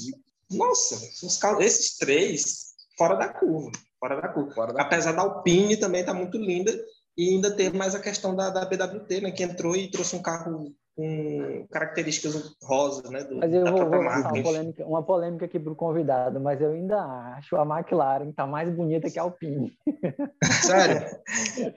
[0.50, 3.70] Nossa, os carros, esses três, fora da curva.
[4.00, 4.52] Fora da curva.
[4.52, 6.76] Fora da- Apesar da Alpine também tá muito linda.
[7.16, 9.30] E ainda tem mais a questão da, da BWT, né?
[9.30, 13.22] Que entrou e trouxe um carro com características rosas, né?
[13.22, 16.40] Do, Mas eu da vou, vou lançar uma polêmica, uma polêmica aqui para o convidado,
[16.40, 17.00] mas eu ainda
[17.36, 19.78] acho a McLaren tá mais bonita que a Alpine.
[20.66, 21.06] Sério?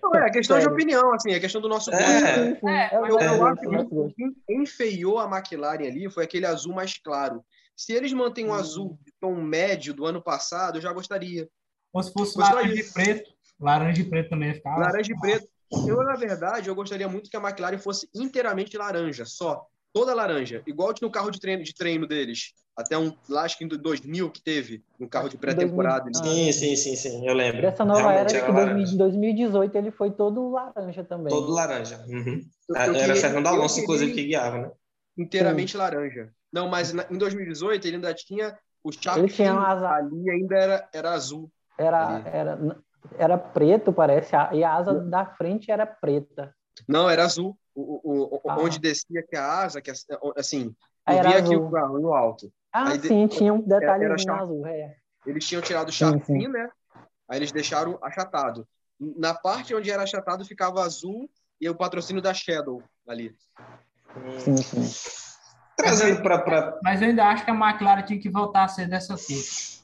[0.01, 0.71] Não, é questão de Sério.
[0.75, 2.03] opinião, assim, é questão do nosso gosto.
[2.03, 2.47] É.
[2.47, 4.15] Sim, sim, É, é Eu, nosso eu gosto, acho é que gosto.
[4.17, 7.43] quem enfeiou a McLaren ali foi aquele azul mais claro.
[7.77, 8.49] Se eles mantêm Hum.
[8.49, 11.47] um azul de tom médio do ano passado, eu já gostaria.
[11.93, 13.29] Ou se fosse laranja e preto.
[13.59, 14.77] Laranja e preto também ia ficar.
[14.79, 15.47] Laranja e preto.
[15.87, 19.65] Eu, na verdade, eu gostaria muito que a McLaren fosse inteiramente laranja, só.
[19.93, 20.61] Toda laranja.
[20.65, 22.53] Igual tinha o carro de treino, de treino deles.
[22.77, 26.09] Até um, lá acho que em 2000 que teve, um carro de pré-temporada.
[26.13, 27.61] Sim, sim, sim, sim, eu lembro.
[27.61, 28.93] Dessa nova Realmente era era que laranja.
[28.93, 31.27] em 2018 ele foi todo laranja também.
[31.33, 31.97] Todo laranja.
[32.07, 32.41] Uhum.
[32.69, 34.71] Eu- eu Era queria- Fernando Alonso, queria inclusive, que guiava, né?
[35.17, 36.31] Inteiramente laranja.
[36.53, 40.55] Não, mas na- em 2018 ele ainda tinha o Shark Ele tinha asa- ali ainda
[40.55, 41.51] era, era azul.
[41.77, 42.23] Era, Ali.
[42.31, 42.55] era,
[43.17, 46.53] era preto, parece, e a asa da frente era preta.
[46.87, 47.57] Não, era azul.
[47.73, 48.57] O, o, o- Ah.
[48.59, 49.91] Onde descia que a asa, que
[50.37, 52.51] assim, Aí eu era aqui o no alto.
[52.71, 54.65] Ah, Aí de- sim, tinha um detalhezinho era char- azul.
[54.65, 54.95] É.
[55.25, 56.19] Eles tinham tirado o.
[56.19, 56.69] Fin, né?
[57.29, 58.67] Aí eles deixaram achatado.
[58.99, 63.35] Na parte onde era achatado ficava azul e o patrocínio da Shadow ali.
[64.39, 65.31] Sim, sim.
[65.75, 66.39] Trazendo para.
[66.39, 66.79] Pra...
[66.83, 69.80] Mas eu ainda acho que a McLaren tinha que voltar a ser dessa cor.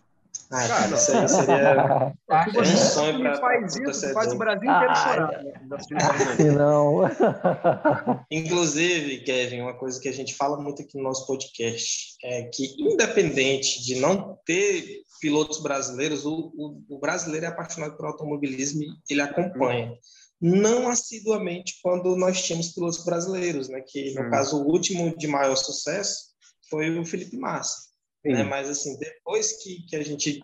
[0.51, 2.13] Ah, Cara, isso aí seria.
[2.29, 5.43] É um que- sonho Ele pra- faz pra isso, faz o Brasil inteiro Ah, chorar.
[5.43, 5.53] né?
[5.99, 6.35] Fórmula 1.
[6.35, 8.25] Se não.
[8.31, 12.75] Inclusive, Kevin, uma coisa que a gente fala muito aqui no nosso podcast é que,
[12.79, 19.13] independente de não ter pilotos brasileiros, o, o- o brasileiro é apaixonado por automobilismo e
[19.13, 19.91] ele acompanha.
[20.39, 23.81] Não assiduamente quando nós tínhamos pilotos brasileiros, né?
[23.87, 24.29] Que, no Hum.
[24.29, 26.27] caso, o último de maior sucesso
[26.69, 27.86] foi o Felipe Massa.
[28.33, 28.43] Né?
[28.43, 30.43] Mas, assim, depois que, que a gente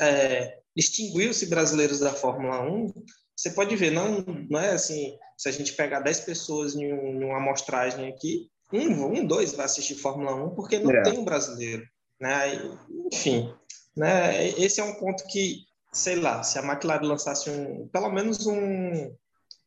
[0.00, 2.92] é, extinguiu-se brasileiros da Fórmula 1,
[3.36, 7.20] você pode ver, não, não é assim, se a gente pegar 10 pessoas em, um,
[7.20, 11.02] em uma amostragem aqui, um, um, dois vai assistir Fórmula 1 porque não É.
[11.02, 11.84] tem um brasileiro.
[12.20, 12.60] Né?
[13.12, 13.52] Enfim,
[13.96, 14.48] né?
[14.50, 19.14] esse é um ponto que, sei lá, se a McLaren lançasse um, pelo menos um,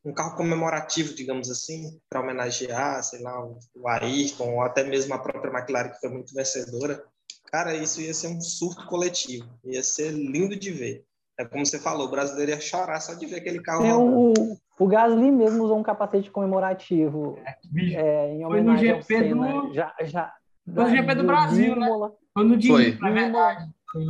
[0.05, 5.19] um carro comemorativo, digamos assim, para homenagear, sei lá, o Ayrton, ou até mesmo a
[5.19, 7.03] própria McLaren, que foi muito vencedora,
[7.51, 11.03] cara, isso ia ser um surto coletivo, ia ser lindo de ver.
[11.37, 14.33] É como você falou, o brasileiro ia chorar só de ver aquele carro É, o,
[14.79, 17.37] o Gasly mesmo usou um capacete comemorativo
[17.71, 19.61] Bicho, é, em Foi no homenagem ao GP Senna.
[19.63, 20.33] do- Já, já,
[20.73, 21.87] Foi no GP do Brasil, né?
[21.87, 22.13] Imola.
[22.33, 22.97] Foi no dia, Foi.
[22.99, 23.69] na verdade.
[23.91, 24.05] Foi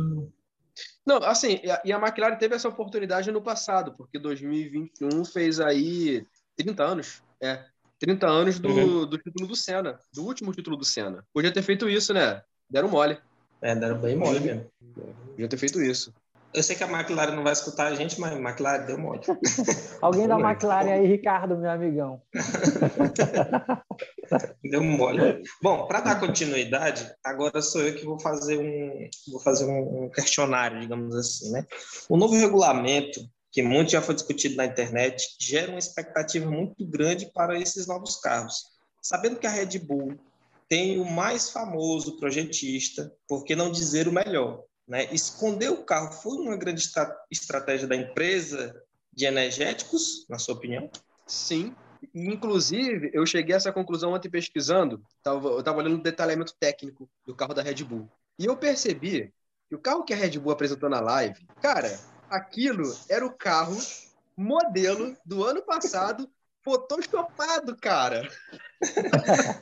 [1.06, 6.82] Não, assim, e a, McLaren teve essa oportunidade no passado, porque 2021 fez aí 30
[6.82, 7.22] anos.
[7.40, 7.64] É,
[8.00, 9.06] 30 anos do, Uhum.
[9.06, 11.24] do título do Senna, do último título do Senna.
[11.32, 12.42] Podia ter feito isso, né?
[12.68, 13.18] Deram mole.
[13.62, 14.68] É, deram bem mole mesmo.
[15.30, 16.12] Podia ter feito isso.
[16.54, 19.20] Eu sei que a McLaren não vai escutar a gente, mas a McLaren deu mole.
[20.00, 20.52] Alguém da Vamos lá.
[20.52, 22.22] McLaren aí, Ricardo, meu amigão.
[24.62, 25.42] Deu mole.
[25.62, 30.80] Bom, para dar continuidade, agora sou eu que vou fazer um, vou fazer um questionário,
[30.80, 31.64] digamos assim, né?
[32.08, 33.20] O novo regulamento,
[33.52, 38.16] que muito já foi discutido na internet, gera uma expectativa muito grande para esses novos
[38.16, 38.64] carros.
[39.00, 40.18] Sabendo que a Red Bull
[40.68, 44.62] tem o mais famoso projetista, por que não dizer o melhor?
[44.86, 45.12] Né?
[45.12, 48.80] Esconder o carro foi uma grande estra- estratégia da empresa
[49.12, 50.90] de energéticos, na sua opinião?
[51.26, 51.74] Sim.
[52.14, 55.02] Inclusive, eu cheguei a essa conclusão ontem pesquisando.
[55.22, 58.08] Tava, eu estava olhando o detalhamento técnico do carro da Red Bull.
[58.38, 59.32] E eu percebi
[59.68, 61.98] que o carro que a Red Bull apresentou na live, cara,
[62.30, 63.76] aquilo era o carro
[64.36, 66.30] modelo do ano passado
[66.66, 68.28] photoshopado, cara.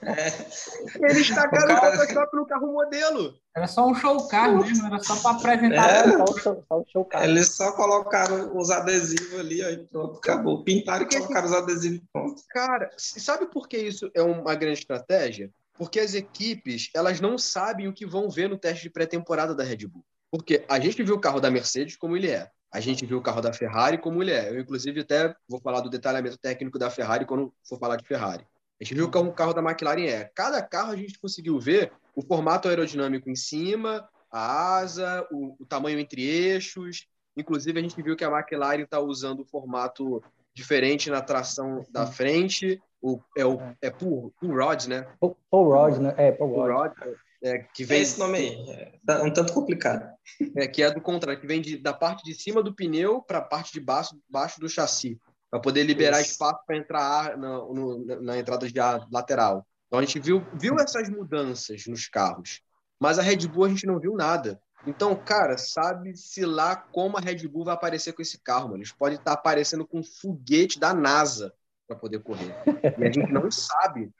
[0.02, 1.08] É.
[1.10, 1.98] Eles tacaram o cara...
[1.98, 3.34] Photoshop no carro modelo.
[3.54, 5.90] Era só um show car mesmo, era só para apresentar.
[5.90, 7.24] É, só, só, só show car.
[7.24, 10.64] Eles só colocaram os adesivos ali, aí pronto, acabou.
[10.64, 12.42] Pintaram e colocaram os adesivos pronto.
[12.48, 15.50] Cara, sabe por que isso é uma grande estratégia?
[15.74, 19.62] Porque as equipes, elas não sabem o que vão ver no teste de pré-temporada da
[19.62, 20.04] Red Bull.
[20.30, 22.48] Porque a gente viu o carro da Mercedes como ele é.
[22.74, 24.50] A gente viu o carro da Ferrari como ele é.
[24.50, 28.44] Eu, inclusive, até vou falar do detalhamento técnico da Ferrari quando for falar de Ferrari.
[28.80, 30.28] A gente viu como o carro da McLaren é.
[30.34, 35.64] Cada carro a gente conseguiu ver o formato aerodinâmico em cima, a asa, o, o
[35.64, 37.06] tamanho entre eixos.
[37.36, 40.20] Inclusive, a gente viu que a McLaren está usando o formato
[40.52, 42.82] diferente na tração da frente.
[43.00, 45.06] O, é o é pull, pull rod, né?
[45.20, 46.12] Pull, pull rod, né?
[46.18, 46.92] É, pull rod.
[46.92, 47.98] Pull rod é, que vem...
[47.98, 50.10] É esse nome aí, é um tanto complicado.
[50.56, 53.38] É, que é do contrário, que vem de, da parte de cima do pneu para
[53.38, 56.32] a parte de baixo, baixo do chassi, para poder liberar Isso.
[56.32, 59.66] espaço para entrar ar na, no, na entrada de ar lateral.
[59.86, 62.62] Então a gente viu, viu essas mudanças nos carros,
[62.98, 64.58] mas a Red Bull a gente não viu nada.
[64.86, 68.78] Então, cara, sabe-se lá como a Red Bull vai aparecer com esse carro, mano.
[68.78, 71.54] Eles podem estar aparecendo com um foguete da NASA
[71.86, 72.54] para poder correr.
[72.98, 74.10] E a gente não sabe.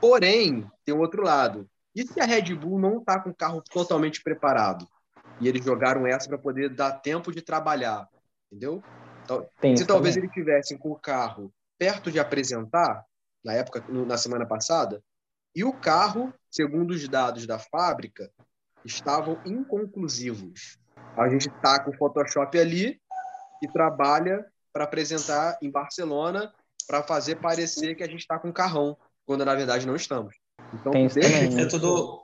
[0.00, 1.68] Porém, tem o outro lado.
[1.94, 4.88] E se a Red Bull não está com o carro totalmente preparado?
[5.40, 8.08] E eles jogaram essa para poder dar tempo de trabalhar,
[8.50, 8.82] entendeu?
[9.24, 13.04] Então, se talvez eles tivessem com o carro perto de apresentar,
[13.44, 15.02] na época, na semana passada,
[15.54, 18.30] e o carro, segundo os dados da fábrica,
[18.84, 20.78] estavam inconclusivos.
[21.16, 23.00] A gente está com o Photoshop ali
[23.62, 26.52] e trabalha para apresentar em Barcelona
[26.86, 30.41] para fazer parecer que a gente está com carrão, quando na verdade não estamos.
[30.74, 31.60] Então, Tem desde...
[31.60, 32.20] é tudo,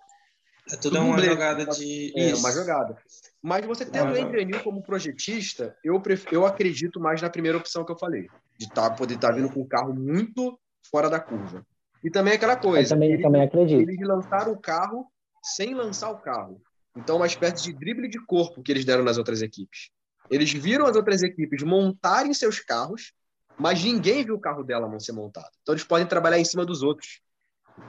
[0.70, 2.12] é tudo, tudo uma jogada de.
[2.16, 2.96] É, uma jogada.
[3.42, 6.26] Mas você tendo o Andrew como projetista, eu, pref...
[6.32, 8.26] eu acredito mais na primeira opção que eu falei,
[8.58, 10.58] de tá, poder estar tá vindo com um carro muito
[10.90, 11.64] fora da curva.
[12.02, 12.94] E também aquela coisa.
[12.94, 13.80] Eu também, eles, também acredito.
[13.80, 15.06] Eles lançaram o carro
[15.42, 16.60] sem lançar o carro.
[16.96, 19.90] Então, uma espécie de drible de corpo que eles deram nas outras equipes.
[20.30, 23.12] Eles viram as outras equipes montarem seus carros,
[23.56, 25.50] mas ninguém viu o carro dela não ser montado.
[25.62, 27.20] Então, eles podem trabalhar em cima dos outros.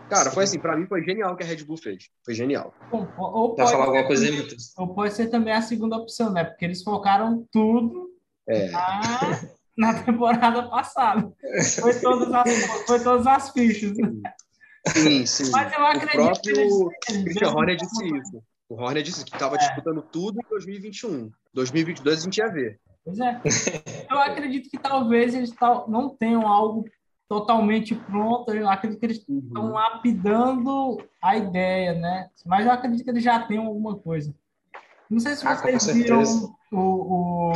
[0.09, 0.35] Cara, Sim.
[0.35, 2.09] foi assim, para mim foi genial o que a Red Bull fez.
[2.25, 2.73] Foi genial.
[2.91, 4.73] Ou, ou pode, falar alguma coisa aí, Matheus?
[4.77, 6.43] Ou pode ser também a segunda opção, né?
[6.43, 8.09] Porque eles focaram tudo
[8.47, 8.69] é.
[8.69, 9.39] na,
[9.77, 11.31] na, temporada passada.
[11.79, 13.95] Foi todas as, foi todas as fichas.
[14.87, 15.51] Sim, sim.
[15.51, 18.43] Mas eu acredito o próprio que Christian Horner disse isso.
[18.69, 19.59] O Horner disse que estava é.
[19.59, 21.31] disputando tudo em 2021.
[21.53, 22.79] 2022 a gente ia ver.
[23.03, 23.41] Pois é.
[24.09, 25.51] Eu acredito que talvez eles
[25.87, 26.85] não tenham algo
[27.29, 28.53] totalmente pronta.
[28.53, 29.39] Eu acredito que eles uhum.
[29.45, 32.29] estão lapidando a ideia, né?
[32.45, 34.33] Mas eu acredito que eles já têm alguma coisa.
[35.09, 36.23] Não sei se ah, vocês viram
[36.71, 37.53] o, o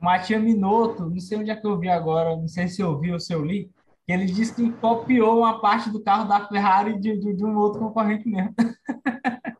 [0.00, 3.12] Matia Minotto, não sei onde é que eu vi agora, não sei se eu vi
[3.12, 3.70] ou se eu li,
[4.04, 7.56] que ele disse que copiou uma parte do carro da Ferrari de, de, de um
[7.56, 8.54] outro concorrente mesmo.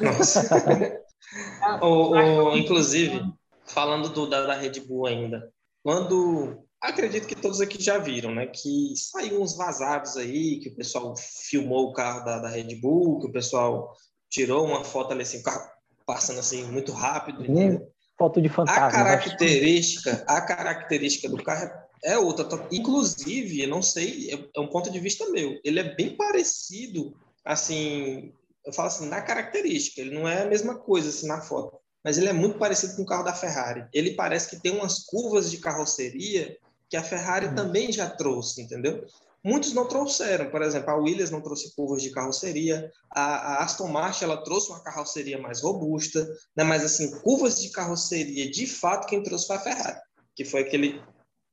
[1.80, 3.32] o, o, inclusive,
[3.64, 5.52] falando do, da, da Red Bull ainda,
[5.84, 8.46] quando acredito que todos aqui já viram, né?
[8.46, 13.20] Que saiu uns vazados aí, que o pessoal filmou o carro da, da Red Bull,
[13.20, 13.94] que o pessoal
[14.28, 15.70] tirou uma foto ali assim, o carro
[16.04, 17.44] passando assim muito rápido.
[17.48, 17.80] Hum,
[18.18, 18.88] foto de fantasma.
[18.88, 21.70] A característica, a característica do carro
[22.04, 22.46] é outra.
[22.72, 25.58] Inclusive, eu não sei, é, é um ponto de vista meu.
[25.64, 28.32] Ele é bem parecido, assim,
[28.66, 30.00] eu falo assim, na característica.
[30.00, 33.02] Ele não é a mesma coisa assim na foto mas ele é muito parecido com
[33.02, 33.86] o carro da Ferrari.
[33.92, 36.56] Ele parece que tem umas curvas de carroceria
[36.92, 37.54] que a Ferrari uhum.
[37.54, 39.02] também já trouxe, entendeu?
[39.42, 43.88] Muitos não trouxeram, por exemplo, a Williams não trouxe curvas de carroceria, a, a Aston
[43.88, 46.22] Martin ela trouxe uma carroceria mais robusta,
[46.54, 46.62] né?
[46.62, 50.00] mas assim, curvas de carroceria, de fato, quem trouxe foi a Ferrari,
[50.36, 51.02] que foi aquele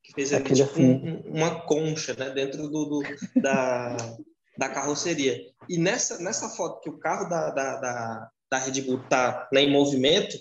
[0.03, 0.83] que fez ali tipo, assim.
[0.83, 2.31] um, uma concha né?
[2.31, 3.01] dentro do, do
[3.41, 3.95] da,
[4.57, 5.39] da carroceria.
[5.69, 9.61] E nessa, nessa foto que o carro da, da, da, da Red Bull está né,
[9.61, 10.37] em movimento,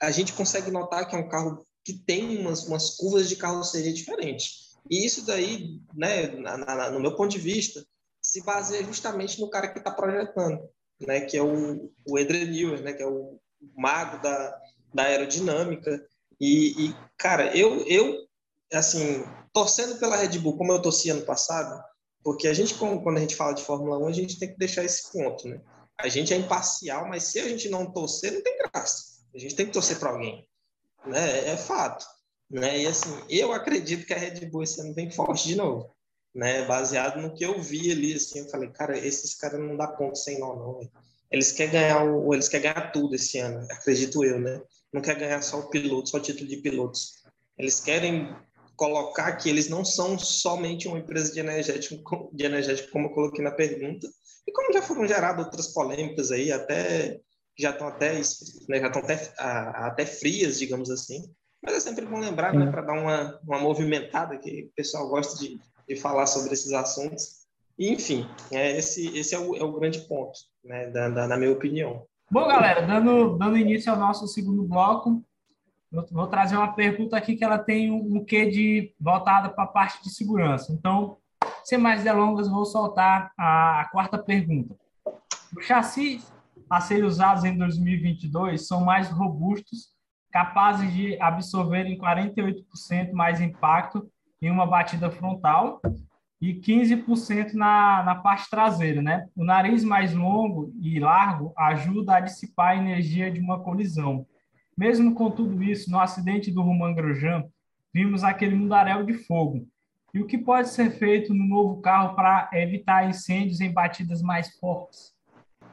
[0.00, 3.94] a gente consegue notar que é um carro que tem umas, umas curvas de carroceria
[3.94, 4.76] diferentes.
[4.90, 7.82] E isso daí, né, na, na, no meu ponto de vista,
[8.20, 10.68] se baseia justamente no cara que está projetando,
[11.00, 13.40] né, que é o, o Newey, né, que é o
[13.74, 14.60] mago da,
[14.92, 16.06] da aerodinâmica.
[16.38, 18.26] E, e, cara, eu, eu,
[18.70, 21.82] assim, torcendo pela Red Bull, como eu torci ano passado,
[22.22, 24.84] porque a gente, quando a gente fala de Fórmula 1, a gente tem que deixar
[24.84, 25.58] esse ponto, né?
[25.98, 29.22] A gente é imparcial, mas se a gente não torcer, não tem graça.
[29.34, 30.46] A gente tem que torcer para alguém
[31.06, 31.48] né?
[31.48, 32.06] É fato,
[32.50, 32.80] né?
[32.80, 35.94] E assim, eu acredito que a Red Bull esse ano vem forte de novo,
[36.34, 36.64] né?
[36.66, 40.16] Baseado no que eu vi ali, assim, eu falei, cara, esses caras não dá ponto
[40.16, 40.80] sem nó, não.
[41.30, 44.60] Eles querem ganhar o, eles querem ganhar tudo esse ano, acredito eu, né?
[44.92, 47.22] Não quer ganhar só o piloto, só o título de pilotos.
[47.58, 48.34] Eles querem
[48.76, 53.44] colocar que eles não são somente uma empresa de energético, de energético como eu coloquei
[53.44, 54.08] na pergunta,
[54.46, 57.20] e como já foram geradas outras polêmicas aí, até
[57.58, 58.14] já estão até,
[58.68, 61.24] né, já estão até, até frias, digamos assim.
[61.62, 65.36] Mas é sempre bom lembrar, né, para dar uma, uma movimentada, que o pessoal gosta
[65.38, 67.46] de, de falar sobre esses assuntos.
[67.76, 71.36] E, enfim, é, esse, esse é, o, é o grande ponto, né, da, da, na
[71.36, 72.06] minha opinião.
[72.30, 75.24] Bom, galera, dando, dando início ao nosso segundo bloco,
[75.90, 79.64] eu vou trazer uma pergunta aqui que ela tem um, um quê de voltada para
[79.64, 80.72] a parte de segurança.
[80.72, 81.16] Então,
[81.64, 84.76] sem mais delongas, vou soltar a, a quarta pergunta.
[85.56, 86.30] Os chassis
[86.70, 89.88] a serem usados em 2022 são mais robustos,
[90.30, 94.08] capazes de absorverem 48% mais impacto
[94.40, 95.80] em uma batida frontal
[96.40, 99.26] e 15% na, na parte traseira, né?
[99.34, 104.26] O nariz mais longo e largo ajuda a dissipar a energia de uma colisão.
[104.76, 107.44] Mesmo com tudo isso, no acidente do Roman Grosjean,
[107.92, 109.66] vimos aquele mundaréu de fogo.
[110.14, 114.56] E o que pode ser feito no novo carro para evitar incêndios em batidas mais
[114.58, 115.17] fortes?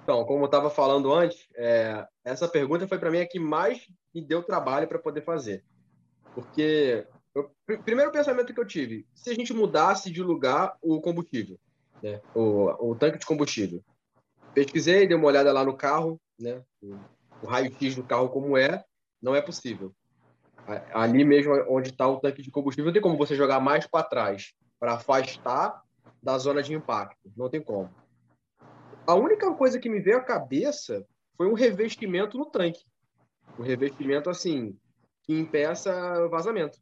[0.06, 3.88] Então, como eu estava falando antes, é, essa pergunta foi para mim a que mais
[4.13, 5.65] me deu trabalho para poder fazer.
[6.36, 11.58] Porque o primeiro pensamento que eu tive, se a gente mudasse de lugar o combustível,
[12.04, 12.22] né?
[12.36, 13.84] o, o tanque de combustível.
[14.54, 16.62] Pesquisei, dei uma olhada lá no carro, né?
[16.84, 16.96] o,
[17.41, 18.86] o raio-x do carro como é,
[19.20, 19.91] não é possível.
[20.94, 24.06] Ali mesmo onde está o tanque de combustível, não tem como você jogar mais para
[24.06, 25.82] trás para afastar
[26.22, 27.18] da zona de impacto.
[27.36, 27.89] Não tem como.
[29.08, 31.06] A única coisa que me veio à cabeça
[31.38, 32.84] foi um revestimento no tanque.
[33.60, 34.78] Um revestimento assim
[35.22, 36.80] que impeça vazamento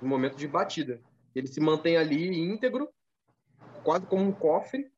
[0.00, 1.00] no momento de batida.
[1.34, 2.88] Ele se mantém ali íntegro,
[3.82, 4.90] quase como um cofre,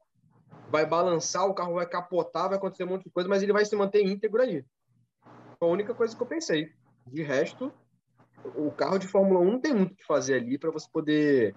[0.70, 3.64] vai balançar, o carro vai capotar, vai acontecer um monte de coisa, mas ele vai
[3.64, 4.64] se manter íntegro ali.
[5.58, 6.72] Foi a única coisa que eu pensei.
[7.06, 7.72] De resto,
[8.56, 11.54] o carro de Fórmula 1 não tem muito o que fazer ali para você poder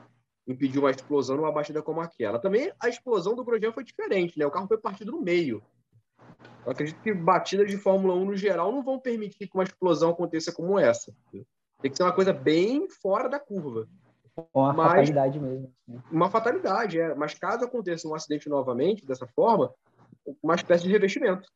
[0.48, 2.40] impedir uma explosão numa batida como aquela.
[2.40, 4.46] Também a explosão do Grosjean foi diferente, né?
[4.46, 5.62] O carro foi partido no meio.
[6.66, 10.12] Eu acredito que batidas de Fórmula 1 no geral não vão permitir que uma explosão
[10.12, 11.14] aconteça como essa.
[11.82, 13.88] Tem que ser uma coisa bem fora da curva.
[14.54, 15.74] Uma mas, fatalidade mesmo.
[15.88, 16.02] Assim.
[16.12, 17.16] Uma fatalidade, é.
[17.16, 19.74] Mas caso aconteça um acidente novamente, dessa forma,
[20.42, 21.50] uma espécie de revestimento.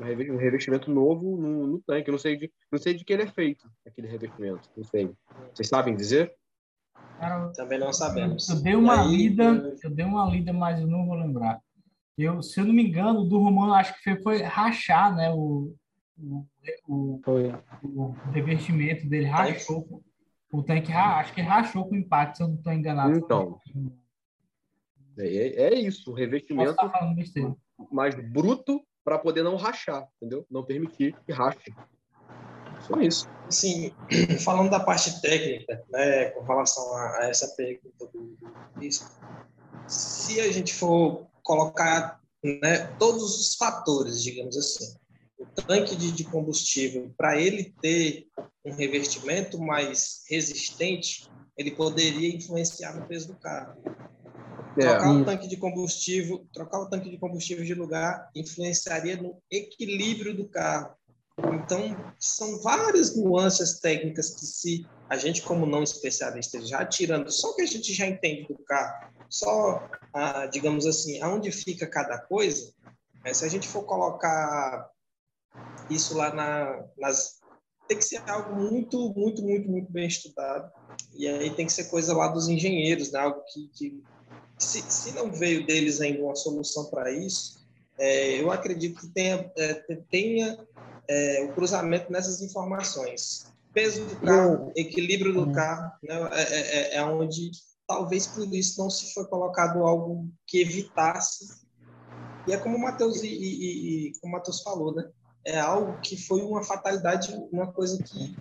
[0.00, 2.08] Um revestimento novo no, no tanque.
[2.08, 4.68] Eu não sei, de, não sei de que ele é feito, aquele revestimento.
[4.76, 5.12] Não sei.
[5.52, 6.34] Vocês sabem dizer?
[7.18, 8.48] Cara, Também não sabemos.
[8.48, 9.76] Eu dei uma aí, lida, eu...
[9.82, 11.60] eu dei uma lida, mas eu não vou lembrar.
[12.16, 15.32] Eu, se eu não me engano, do Romano acho que foi, foi rachar, né?
[15.32, 15.74] O,
[16.18, 16.46] o,
[16.88, 17.20] o,
[17.82, 20.02] o revestimento dele rachou.
[20.50, 23.16] O tanque acho que rachou com impacto, se eu não estou enganado.
[23.16, 23.60] Então.
[25.18, 26.76] É, é isso, o revestimento
[27.92, 30.46] mais bruto para poder não rachar, entendeu?
[30.50, 31.72] Não permitir que rache.
[32.88, 33.28] Só isso.
[33.50, 33.92] Sim,
[34.44, 39.06] falando da parte técnica, né, com relação a, a essa pergunta do, do isso,
[39.86, 44.96] se a gente for colocar né, todos os fatores, digamos assim,
[45.38, 48.26] o tanque de, de combustível, para ele ter
[48.64, 53.80] um revestimento mais resistente, ele poderia influenciar no peso do carro.
[54.76, 54.82] É.
[54.82, 60.36] Trocar o tanque de combustível, trocar o tanque de combustível de lugar influenciaria no equilíbrio
[60.36, 60.94] do carro.
[61.54, 67.54] Então, são várias nuances técnicas que se a gente como não especialista já tirando só
[67.54, 72.72] que a gente já entende do carro, só, ah, digamos assim, aonde fica cada coisa,
[73.24, 73.32] né?
[73.32, 74.90] se a gente for colocar
[75.90, 77.38] isso lá na, nas.
[77.86, 80.70] Tem que ser algo muito, muito, muito, muito bem estudado.
[81.14, 83.20] E aí tem que ser coisa lá dos engenheiros, né?
[83.20, 84.04] algo que, que
[84.58, 87.66] se, se não veio deles ainda uma solução para isso,
[87.98, 89.74] é, eu acredito que tenha, é,
[90.10, 90.58] tenha
[91.08, 93.46] é, o cruzamento nessas informações.
[93.72, 96.28] Peso do carro, equilíbrio do carro, né?
[96.32, 97.50] É, é, é, é onde
[97.86, 101.46] talvez por isso não se foi colocado algo que evitasse.
[102.46, 105.08] E é como o Matheus e, e, e como o Matheus falou, né?
[105.48, 108.36] é algo que foi uma fatalidade, uma coisa que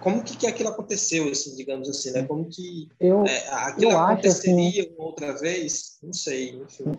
[0.00, 2.22] como que, que aquilo aconteceu, assim, digamos assim, né?
[2.22, 5.98] Como que eu, é, aquilo eu aconteceria assim, outra vez?
[6.00, 6.92] Não sei, enfim.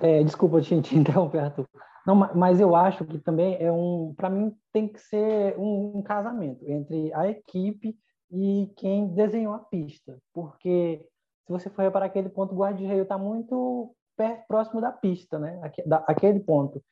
[0.00, 1.68] É, desculpa te, te interromper, Arthur.
[2.06, 6.02] Não, mas eu acho que também é um, para mim tem que ser um, um,
[6.02, 7.96] casamento entre a equipe
[8.30, 11.02] e quem desenhou a pista, porque
[11.46, 15.60] se você for reparar aquele ponto, o guarda-reio está muito perto, próximo da pista, né?
[16.06, 16.82] Aquele ponto.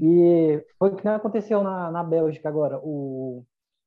[0.00, 2.78] E foi o que aconteceu na, na Bélgica agora.
[2.82, 3.44] O,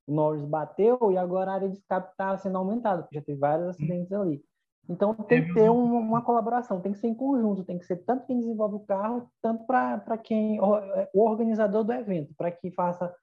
[0.08, 3.70] Norris bateu e agora a área de escape está sendo aumentada, porque já teve vários
[3.70, 4.44] acidentes ali.
[4.88, 7.98] Então tem que ter uma, uma, colaboração, tem que ser em conjunto, tem que ser
[7.98, 13.14] tanto quem desenvolve o carro, tanto para quem o organizador do evento, para que faça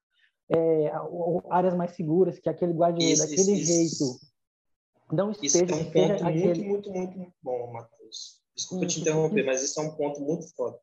[0.50, 0.90] é,
[1.50, 4.32] áreas mais seguras, que aquele guarda daquele isso, jeito
[5.12, 6.64] não Isso esteja é um ponto aquele...
[6.64, 8.40] muito, muito, muito, bom, Matheus.
[8.56, 9.46] Desculpa te Isso, interromper, isso.
[9.46, 10.78] mas isso é um ponto muito foda.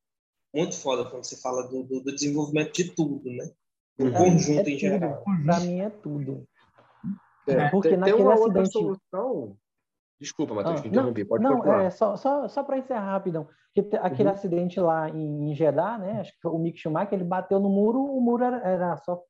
[0.54, 3.50] Muito foda quando você fala do, do, do desenvolvimento de tudo, né?
[3.98, 4.14] Do Uhum.
[4.14, 5.24] conjunto é em geral.
[5.44, 6.48] Pra mim é tudo.
[7.48, 9.58] É, Porque tem, tem naquele uma outra acidente- solução.
[10.20, 11.24] Desculpa, Matheus, Ah, te interrompi.
[11.24, 11.84] Pode não, continuar.
[11.84, 13.48] é, só, só, só para encerrar rapidão.
[14.02, 14.36] Aquele Uhum.
[14.36, 16.20] acidente lá em, em Jeddah, né?
[16.20, 19.22] Acho que foi o Mick Schumacher, ele bateu no muro, o muro era, era só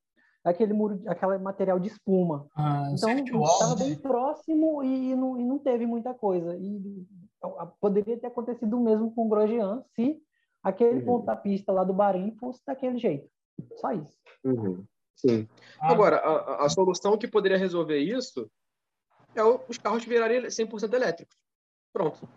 [0.44, 2.46] aquele muro, aquele material de espuma.
[2.56, 3.10] Ah, Então,
[3.44, 6.56] estava bem próximo e, não, e não teve muita coisa.
[6.56, 7.06] E
[7.58, 10.20] a- poderia ter acontecido o mesmo com o Grosjean se
[10.62, 11.04] aquele Uhum.
[11.06, 13.28] ponto da pista lá do Bahrein fosse daquele jeito.
[13.76, 14.16] Só isso.
[14.44, 14.84] Uhum.
[15.14, 15.46] Sim.
[15.80, 18.50] Ah, Agora, a- a solução que poderia resolver isso
[19.34, 21.36] é o- os carros virarem 100% elétricos.
[21.92, 22.28] Pronto.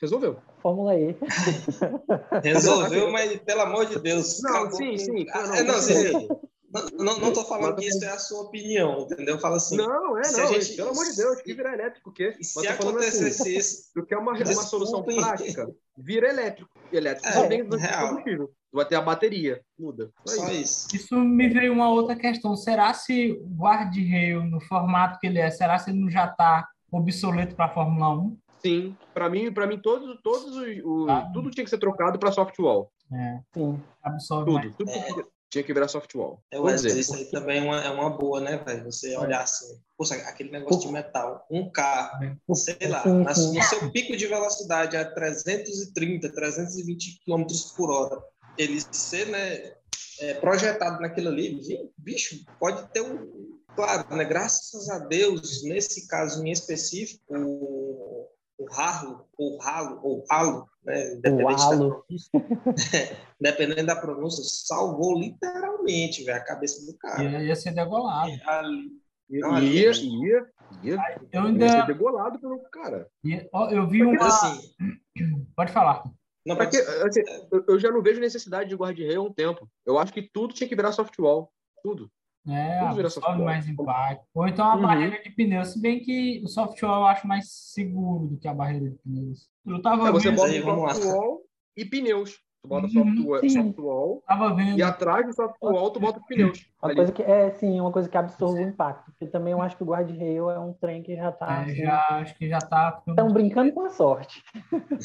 [0.00, 0.38] Resolveu.
[0.60, 1.16] Fórmula E.
[2.42, 4.40] Resolveu, mas pelo amor de Deus.
[4.42, 5.26] Não, sim, sim.
[5.32, 6.28] Ah, Não, é, não, com sim, sim.
[6.74, 9.38] Não, não, não tô falando que isso é a sua opinião, entendeu?
[9.38, 9.76] Fala assim.
[9.76, 10.52] Não, é não.
[10.54, 12.32] gente- Pelo amor de Deus, que virar elétrico o quê?
[12.42, 14.68] se assim, acontecesse isso, tu quer uma, uma Desculpem.
[14.68, 16.70] solução prática, vira elétrico.
[16.92, 18.48] Elétrico É, tem do combustível.
[18.48, 19.60] Tu vai ter a bateria.
[19.78, 20.10] Muda.
[20.26, 20.88] Só só isso.
[20.88, 20.96] isso.
[20.96, 22.56] Isso me veio uma outra questão.
[22.56, 26.66] Será se o guarda-reio, no formato que ele é, será se ele não já está
[26.90, 28.36] obsoleto para a Fórmula 1?
[28.60, 28.96] Sim.
[29.12, 31.30] Pra mim, pra mim todos, todos os, os- Ah.
[31.32, 32.90] tudo tinha que ser trocado pra softwall.
[33.12, 33.80] É, Sim.
[34.02, 34.74] absorve mais.
[34.74, 34.90] Tudo.
[34.90, 36.42] Tudo tinha- que virar softwall.
[36.50, 38.84] É, Wesley, exemplo, isso aí também é uma, é uma boa, né, velho?
[38.84, 44.16] Você olhar assim, poxa, aquele negócio de metal, um carro, sei lá, no seu pico
[44.16, 47.44] de velocidade a 330, 320 km
[47.76, 48.22] por hora,
[48.58, 49.72] ele ser né,
[50.20, 51.60] é, projetado naquilo ali,
[51.96, 53.54] bicho, pode ter um.
[53.74, 58.13] Claro, né, graças a Deus, nesse caso em específico, o,
[58.58, 62.02] o Harlo, ou Ralo, ou Halo, né, independente da
[63.40, 67.22] dependendo da pronúncia, salvou literalmente velho, a cabeça do cara.
[67.22, 68.30] Ia, ia ser degolado.
[68.46, 68.90] Ali,
[69.28, 70.46] ia, Não, ia, ia,
[70.82, 71.68] ia, Eu ia ainda.
[71.68, 73.08] ser degolado pelo cara.
[73.24, 74.12] ia- ó, eu vi uma.
[74.14, 74.74] Mas assim,
[75.56, 76.02] Pode falar.
[76.46, 79.32] não Pra pode que, assim, eu, eu já não vejo necessidade de guarda-reio há um
[79.32, 79.68] tempo.
[79.86, 81.52] Eu acho que tudo tinha que virar softwall.
[81.82, 82.10] Tudo.
[82.46, 84.24] É, vira absorve mais impacto.
[84.34, 84.82] Ou então a Uhum.
[84.82, 88.52] barreira de pneus, se bem que o softwall eu acho mais seguro do que a
[88.52, 89.48] barreira de pneus.
[89.66, 91.40] Eu tava É, você vendo, bota aí, softwall
[91.76, 92.38] e pneus.
[92.62, 93.48] Tu bota Uhum, softwall, sim.
[93.50, 96.66] softwall tava vendo e atrás do softwall tu bota os pneus.
[96.82, 96.96] Uma ali.
[96.96, 99.10] coisa que é sim, uma coisa que absorve o impacto.
[99.12, 101.60] Porque também eu acho que o guarda-reio é um trem que já tá.
[101.60, 103.02] é, assim, já, acho que já tá.
[103.08, 104.42] Estão brincando com a sorte.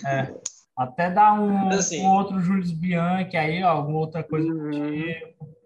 [0.06, 0.34] É.
[0.78, 4.72] Até dar um, assim- um outro Julius Bianchi aí, ó, alguma outra coisa do Uhum.
[4.72, 5.59] tipo.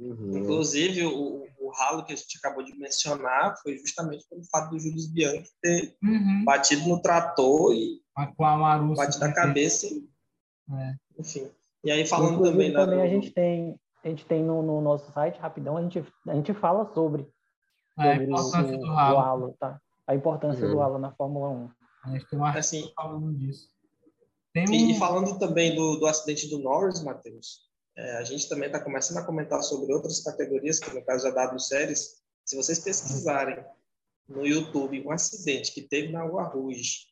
[0.00, 0.38] Uhum.
[0.38, 4.78] Inclusive, o, o ralo que a gente acabou de mencionar foi justamente pelo fato do
[4.78, 6.42] Júlio Bianchi ter Uhum.
[6.44, 9.04] batido no trator e a Marussa.
[9.04, 10.08] batido na cabeça, e,
[10.72, 10.94] É.
[11.18, 11.50] enfim.
[11.84, 14.62] E aí, falando Inclusive, também, da- também a do- gente tem, a gente tem no,
[14.62, 17.28] no nosso site, rapidão, a gente, a gente fala sobre,
[17.98, 19.18] É, a sobre importância o, do ralo.
[19.18, 19.80] halo, tá?
[20.06, 20.72] A importância Uhum.
[20.72, 21.70] do halo na Fórmula 1.
[22.04, 23.68] A gente tem um artigo assim, falando disso.
[24.54, 24.72] Tem um...
[24.72, 28.80] E, e falando também do, do acidente do Norris, Matheus, é, a gente também está
[28.80, 32.20] começando a comentar sobre outras categorias, que no caso é a W Series.
[32.44, 33.62] Se vocês pesquisarem
[34.28, 37.08] no YouTube um acidente que teve na Rua Rouge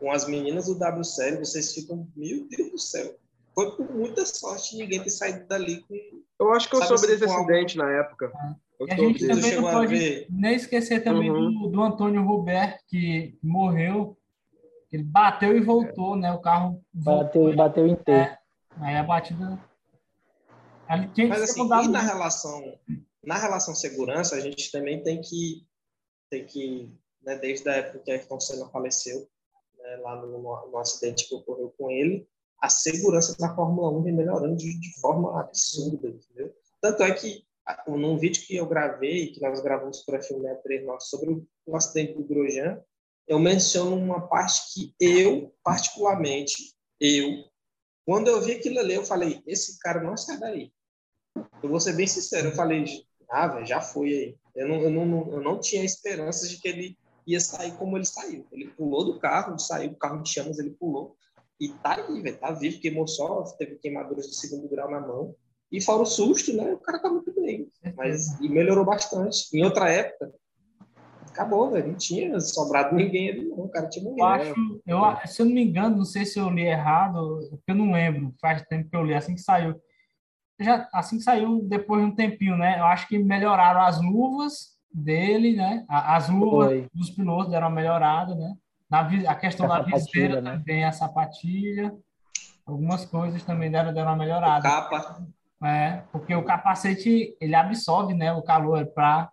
[0.00, 3.14] com as meninas do W Series, vocês ficam, meu Deus do céu.
[3.54, 5.94] Foi por muita sorte ninguém ter saído dali com.
[6.40, 8.32] Eu acho que eu soube se desse for algo- acidente na época.
[8.80, 9.40] Eu E a gente desse.
[9.40, 11.52] Também não pode nem esquecer também Uhum.
[11.64, 14.16] do, do Antônio Robert, que morreu.
[14.90, 16.32] Ele bateu e voltou, né?
[16.32, 17.44] O carro voltou.
[17.50, 18.10] Bateu, bateu em T.
[18.12, 18.38] É.
[18.80, 19.58] Aí a batida.
[21.28, 22.78] Mas assim, e na relação,
[23.24, 25.66] na relação segurança, a gente também tem que,
[26.30, 29.28] tem que né, desde a época que Ayrton Senna faleceu,
[29.78, 32.28] né, lá no, no, no acidente que ocorreu com ele,
[32.60, 36.54] a segurança na Fórmula 1 vem melhorando de, de forma absurda, entendeu?
[36.80, 37.44] Tanto é que,
[37.88, 41.46] num vídeo que eu gravei, que nós gravamos para a F1 63 nosso, sobre o,
[41.66, 42.80] o acidente do Grosjean,
[43.26, 47.44] eu menciono uma parte que eu, particularmente, eu,
[48.04, 50.72] quando eu vi aquilo ali, eu falei, esse cara não sai daí.
[51.62, 52.84] Eu vou ser bem sincero, eu falei,
[53.30, 54.36] ah, velho, já foi aí.
[54.54, 58.04] Eu não, eu, não, eu não tinha esperança de que ele ia sair como ele
[58.04, 58.46] saiu.
[58.52, 61.16] Ele pulou do carro, saiu do carro de chamas, ele pulou.
[61.58, 65.34] E tá aí, velho, tá vivo, queimou só, teve queimaduras de segundo grau na mão.
[65.70, 67.70] E fora o susto, né, o cara tá muito bem.
[67.96, 69.48] Mas, e melhorou bastante.
[69.56, 70.34] Em outra época,
[71.30, 73.60] acabou, velho, não tinha sobrado ninguém ali, não.
[73.60, 74.52] O cara tinha Eu morrido.
[74.52, 77.74] acho, eu, se eu não me engano, não sei se eu li errado, porque eu
[77.74, 79.80] não lembro, faz tempo que eu li, assim que saiu.
[80.60, 82.78] Já, assim que saiu, depois de um tempinho, né?
[82.78, 85.84] Eu acho que melhoraram as luvas dele, né?
[85.88, 86.86] A- As luvas Foi.
[86.94, 88.54] dos pilotos deram uma melhorada, né?
[88.88, 90.58] Na, a questão A da viseira né?
[90.58, 91.92] também, a sapatilha.
[92.66, 94.62] Algumas coisas também deram, deram uma O melhorada.
[94.62, 95.24] capa,
[95.64, 98.32] É, porque o capacete, ele absorve, né?
[98.32, 99.30] O calor para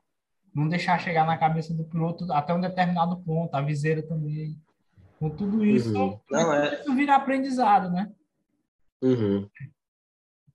[0.56, 4.58] não deixar chegar na cabeça do piloto até um determinado ponto, a viseira também.
[5.20, 6.20] Com tudo isso, uhum.
[6.32, 6.76] não, é...
[6.80, 8.10] isso vira aprendizado, né?
[9.04, 9.48] Uhum.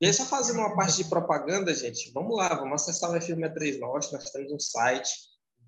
[0.05, 3.79] E aí, só fazendo uma parte de propaganda, gente, vamos lá, vamos acessar o F1
[3.79, 5.11] Norte, nós temos um site,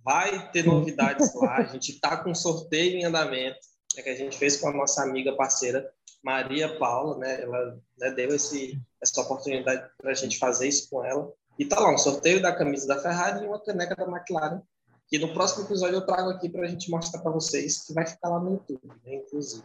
[0.04, 3.56] vai ter novidades lá, a gente está com um sorteio em andamento,
[3.96, 5.90] né, que a gente fez com a nossa amiga parceira
[6.22, 11.02] Maria Paula, né, ela né, deu esse, essa oportunidade para a gente fazer isso com
[11.02, 11.32] ela.
[11.58, 14.60] E tá lá, um sorteio da camisa da Ferrari e uma caneca da McLaren,
[15.08, 18.04] que no próximo episódio eu trago aqui para a gente mostrar para vocês, que vai
[18.04, 19.64] ficar lá no YouTube, né, inclusive.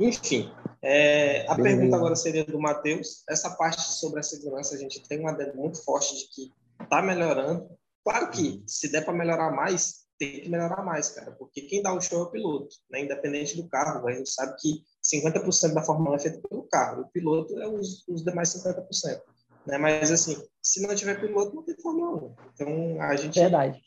[0.00, 0.50] Enfim,
[0.82, 3.22] é, a pergunta agora seria do Matheus.
[3.28, 7.00] Essa parte sobre a segurança, a gente tem uma adendo muito forte de que está
[7.00, 7.68] melhorando.
[8.04, 11.92] Claro que, se der para melhorar mais, tem que melhorar mais, cara, porque quem dá
[11.92, 13.00] o show é o piloto, né?
[13.00, 14.06] independente do carro.
[14.06, 17.66] A gente sabe que 50% da Fórmula 1 é feita pelo carro, o piloto é
[17.66, 19.20] os, os demais 50%.
[19.66, 19.78] Né?
[19.78, 22.34] Mas, assim, se não tiver piloto, não tem Fórmula 1.
[22.52, 23.40] Então, a gente.
[23.40, 23.82] Verdade.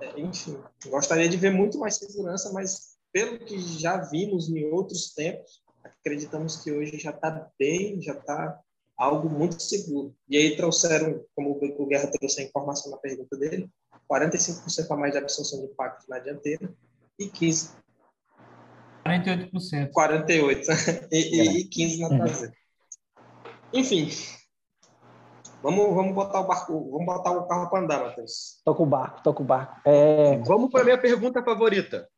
[0.00, 5.12] É, enfim, gostaria de ver muito mais segurança, mas pelo que já vimos em outros
[5.14, 8.58] tempos, acreditamos que hoje já está bem, já está
[8.96, 10.14] algo muito seguro.
[10.28, 13.68] E aí trouxeram, como o Guerra trouxe a informação na pergunta dele,
[14.10, 16.72] 45% a mais de absorção de impacto na dianteira
[17.18, 17.70] e 15
[19.06, 19.90] 48%.
[19.92, 20.70] 48
[21.10, 22.54] e, e 15 na traseira.
[23.72, 24.08] Enfim,
[25.62, 28.62] Vamos, vamos botar o barco, vamos botar o carro para andar, Matheus.
[28.64, 29.76] Toca o barco, toca o barco.
[29.84, 30.38] É...
[30.38, 32.08] Vamos para a minha pergunta favorita.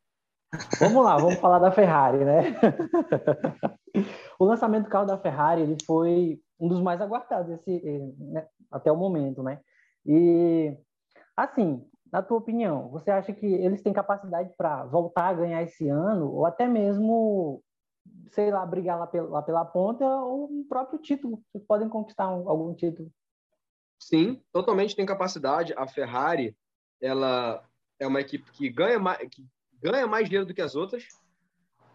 [0.79, 2.59] Vamos lá, vamos falar da Ferrari, né?
[4.39, 7.81] o lançamento do carro da Ferrari ele foi um dos mais aguardados esse,
[8.17, 9.59] né, até o momento, né?
[10.05, 10.75] E
[11.35, 15.89] assim, na tua opinião, você acha que eles têm capacidade para voltar a ganhar esse
[15.89, 17.63] ano ou até mesmo
[18.31, 21.41] sei lá, brigar lá pela, lá pela ponta ou um próprio título.
[21.51, 23.11] Vocês podem conquistar um, algum título.
[23.99, 25.73] Sim, totalmente tem capacidade.
[25.77, 26.55] A Ferrari,
[27.01, 27.63] ela
[27.99, 29.45] é uma equipe que ganha mais, que
[29.83, 31.07] ganha mais dinheiro do que as outras,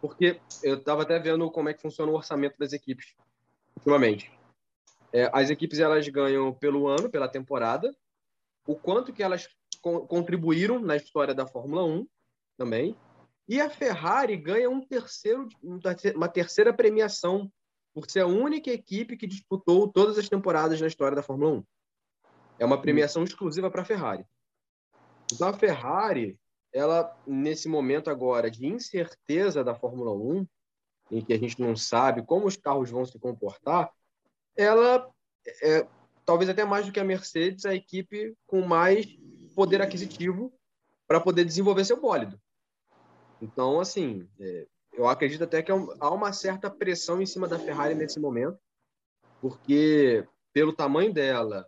[0.00, 3.14] porque eu estava até vendo como é que funciona o orçamento das equipes
[3.76, 4.30] ultimamente.
[5.12, 7.96] É, as equipes elas ganham pelo ano, pela temporada,
[8.66, 9.48] o quanto que elas
[9.80, 12.06] co contribuíram na história da Fórmula 1
[12.56, 12.96] também,
[13.48, 15.48] e a Ferrari ganha um terceiro,
[16.14, 17.50] uma terceira premiação
[17.94, 21.64] por ser a única equipe que disputou todas as temporadas na história da Fórmula 1.
[22.58, 24.26] É uma premiação exclusiva para a Ferrari.
[25.32, 26.38] Então a Ferrari,
[26.72, 30.46] ela nesse momento agora de incerteza da Fórmula 1,
[31.10, 33.90] em que a gente não sabe como os carros vão se comportar,
[34.56, 35.10] ela
[35.62, 35.86] é
[36.24, 39.06] talvez até mais do que a Mercedes, a equipe com mais
[39.54, 40.52] poder aquisitivo
[41.06, 42.38] para poder desenvolver seu bólido.
[43.40, 47.58] Então, assim, é, eu acredito até que é há uma certa pressão em cima da
[47.58, 48.58] Ferrari nesse momento,
[49.40, 51.66] porque pelo tamanho dela,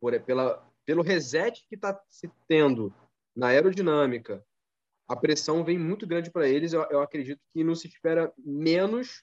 [0.00, 2.94] por, pela, pelo reset que está se tendo
[3.36, 4.42] na aerodinâmica,
[5.08, 6.72] a pressão vem muito grande para eles.
[6.72, 9.22] Eu, eu, acredito que não se espera menos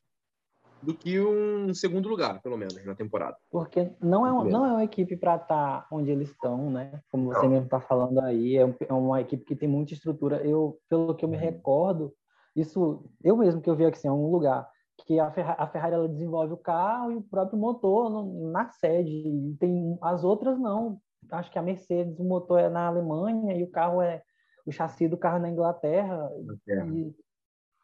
[0.81, 3.37] do que um segundo lugar, pelo menos, na temporada.
[3.49, 5.47] Porque não é, uma, não é uma equipe para estar
[5.81, 7.01] tá onde eles estão, né?
[7.09, 7.49] Como você não.
[7.49, 10.45] mesmo está falando aí, é, é, uma equipe que tem muita estrutura.
[10.45, 11.43] Eu, pelo que eu me uhum.
[11.43, 12.13] recordo,
[12.55, 14.69] isso, eu mesmo que eu vi aqui, assim, é um lugar
[15.05, 18.69] que a Ferrari, a Ferrari ela desenvolve o carro e o próprio motor no, na
[18.69, 19.55] sede.
[19.59, 20.99] Tem as outras não.
[21.31, 24.21] Acho que a Mercedes, o motor é na Alemanha e o carro é
[24.65, 26.29] o chassi do carro na Inglaterra.
[26.37, 26.87] Inglaterra.
[26.87, 27.13] E,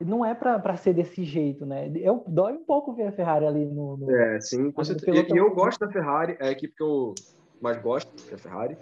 [0.02, 1.92] e não é para ser desse jeito, né?
[1.96, 3.98] Eu dói um pouco ver a Ferrari ali no.
[3.98, 5.28] no é, sim, com certeza.
[5.34, 7.14] E, eu gosto da Ferrari, é a equipe que eu
[7.62, 8.78] mais gosto, que é a Ferrari.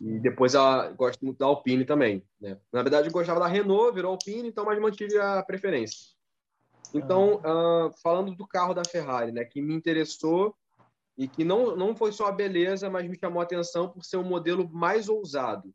[0.00, 0.62] E depois eu
[0.96, 2.24] gosto muito da Alpine também.
[2.40, 2.58] Né?
[2.72, 6.12] Na verdade, eu gostava da Renault, virou Alpine, então mas mantive a preferência.
[6.94, 10.54] Então, uh, falando do carro da Ferrari, né, que me interessou
[11.16, 14.16] e que não, não foi só a beleza, mas me chamou a atenção por ser
[14.16, 15.72] um modelo mais ousado.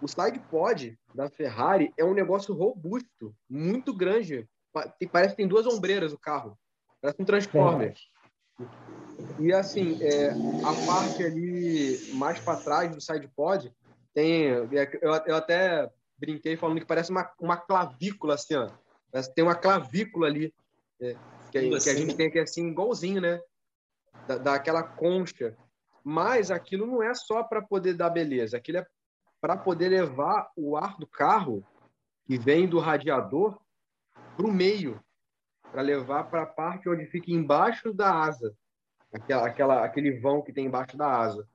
[0.00, 4.48] O side pod da Ferrari é um negócio robusto, muito grande.
[5.12, 6.56] Parece que tem duas ombreiras o carro.
[7.02, 7.94] Parece um Transformer.
[9.40, 13.72] E assim, é, a parte ali mais para trás do side pod
[14.14, 14.44] tem.
[14.44, 14.68] Eu,
[15.26, 18.70] eu até brinquei falando que parece uma, uma clavícula assim, ó
[19.34, 20.52] tem uma clavícula ali,
[21.00, 21.16] é,
[21.50, 23.40] que, que, a gente tem aqui assim, igualzinho, né?
[24.26, 25.56] Da, daquela concha.
[26.04, 28.86] Mas aquilo não é só para poder dar beleza, aquilo é
[29.40, 31.64] para poder levar o ar do carro,
[32.24, 33.58] que vem do radiador,
[34.36, 35.00] para o meio,
[35.70, 38.54] para levar para a parte onde fica embaixo da asa,
[39.12, 41.46] aquela, aquela, aquele vão que tem embaixo da asa.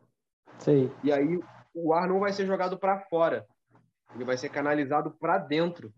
[0.59, 0.91] Sim.
[1.03, 1.39] E aí
[1.73, 3.45] o ar não vai ser jogado para fora,
[4.13, 5.93] ele vai ser canalizado para dentro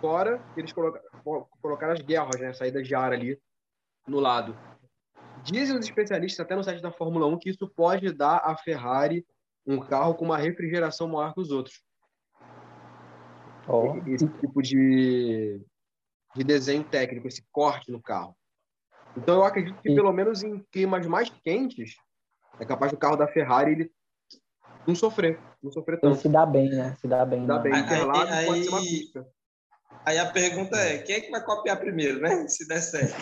[0.00, 2.52] fora, eles colocaram, colocaram as guerras, né?
[2.52, 3.40] Saídas de ar ali
[4.06, 4.54] no lado.
[5.44, 9.24] Dizem os especialistas, até no site da Fórmula 1, que isso pode dar à Ferrari
[9.66, 11.82] um carro com uma refrigeração maior que os outros.
[13.68, 15.60] Ó, Esse tipo de,
[16.34, 18.36] de desenho técnico, esse corte no carro.
[19.16, 21.94] Então, eu acredito que, pelo menos em climas mais quentes,
[22.58, 23.92] é capaz do carro da Ferrari ele
[24.86, 26.20] não sofrer, não sofrer ele tanto.
[26.20, 26.94] se dá bem, né?
[27.00, 27.46] Se dá bem.
[27.46, 27.62] Dá né?
[27.62, 29.28] bem Aí- Interlagos aí- pode ser uma pista.
[30.06, 32.46] Aí a pergunta é, quem é que vai copiar primeiro, né?
[32.46, 33.14] Se der certo.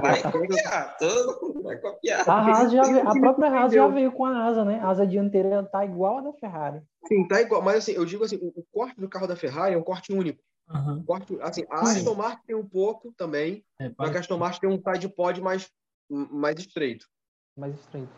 [0.00, 2.28] Vai copiar, todo mundo vai copiar.
[2.28, 4.80] A, Haas já a própria Haas já veio com a asa, né?
[4.80, 6.82] A asa dianteira tá igual a da Ferrari.
[7.06, 7.62] Sim, tá igual.
[7.62, 10.12] Mas assim, eu digo assim, o, o corte do carro da Ferrari é um corte
[10.12, 10.42] único.
[10.68, 10.98] Aham.
[10.98, 11.98] Um corte, assim, a Sim.
[11.98, 14.82] Aston Martin tem um pouco também, É, só pode- que a Aston Martin tem um
[14.82, 15.70] side pod mais,
[16.10, 17.06] mais estreito.
[17.56, 18.10] Mais estreito.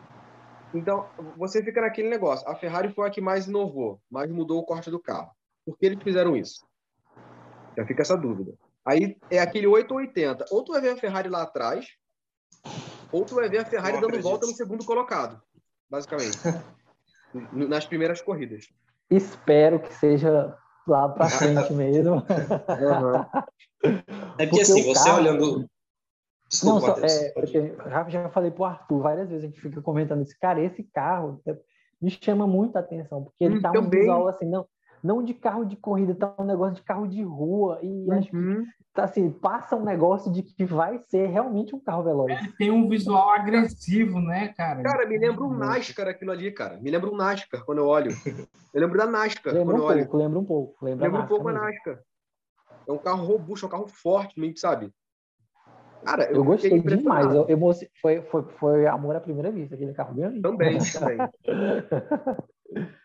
[0.73, 1.07] Então,
[1.37, 2.49] você fica naquele negócio.
[2.49, 5.31] A Ferrari foi a que mais inovou, mais mudou o corte do carro.
[5.67, 6.67] Por que eles fizeram isso?
[7.77, 8.55] Já fica essa dúvida.
[8.85, 10.45] Aí é aquele 8 ou 80.
[10.51, 11.87] Ou tu vai ver a Ferrari lá atrás,
[13.13, 15.41] ou tu vai ver a Ferrari Não dando volta no segundo colocado,
[15.91, 16.39] basicamente.
[17.53, 18.67] Nas primeiras corridas.
[19.11, 20.57] Espero que seja
[20.87, 22.23] lá pra frente mesmo.
[24.39, 25.59] É porque Porque assim, o você carro- olhando.
[25.59, 25.69] Não,
[26.49, 27.13] Desculpa, só, Matheus.
[27.13, 30.37] é, porque já, já falei pro Arthur várias vezes, a gente fica comentando isso.
[30.41, 31.43] Cara, esse carro
[32.01, 34.65] me chama muita atenção, porque ele Hum, tá um visual assim, não,
[35.05, 37.79] não de carro de corrida, tá um negócio de carro de rua.
[37.83, 38.65] E acho que Uhum.
[38.95, 42.41] tá assim, passa um negócio de que vai ser realmente um carro veloz.
[42.41, 44.83] Ele tem um visual agressivo, né, cara?
[44.83, 46.79] Cara, me lembra um NASCAR aquilo ali, cara.
[46.81, 48.13] Me lembra um NASCAR quando eu olho.
[48.73, 50.03] Eu lembro da NASCAR Lembra quando um eu olho.
[50.05, 50.85] pouco, lembra um pouco.
[50.85, 52.05] Lembra, Lembra um pouco a NASCAR mesmo.
[52.89, 54.91] É um carro robusto, é um carro forte, meio que sabe?
[56.05, 57.35] Cara, Eu gostei fiquei demais.
[57.35, 60.41] Eu, emoci- foi, foi, foi amor à primeira vista, aquele carro bem.
[60.43, 61.29] Também, também.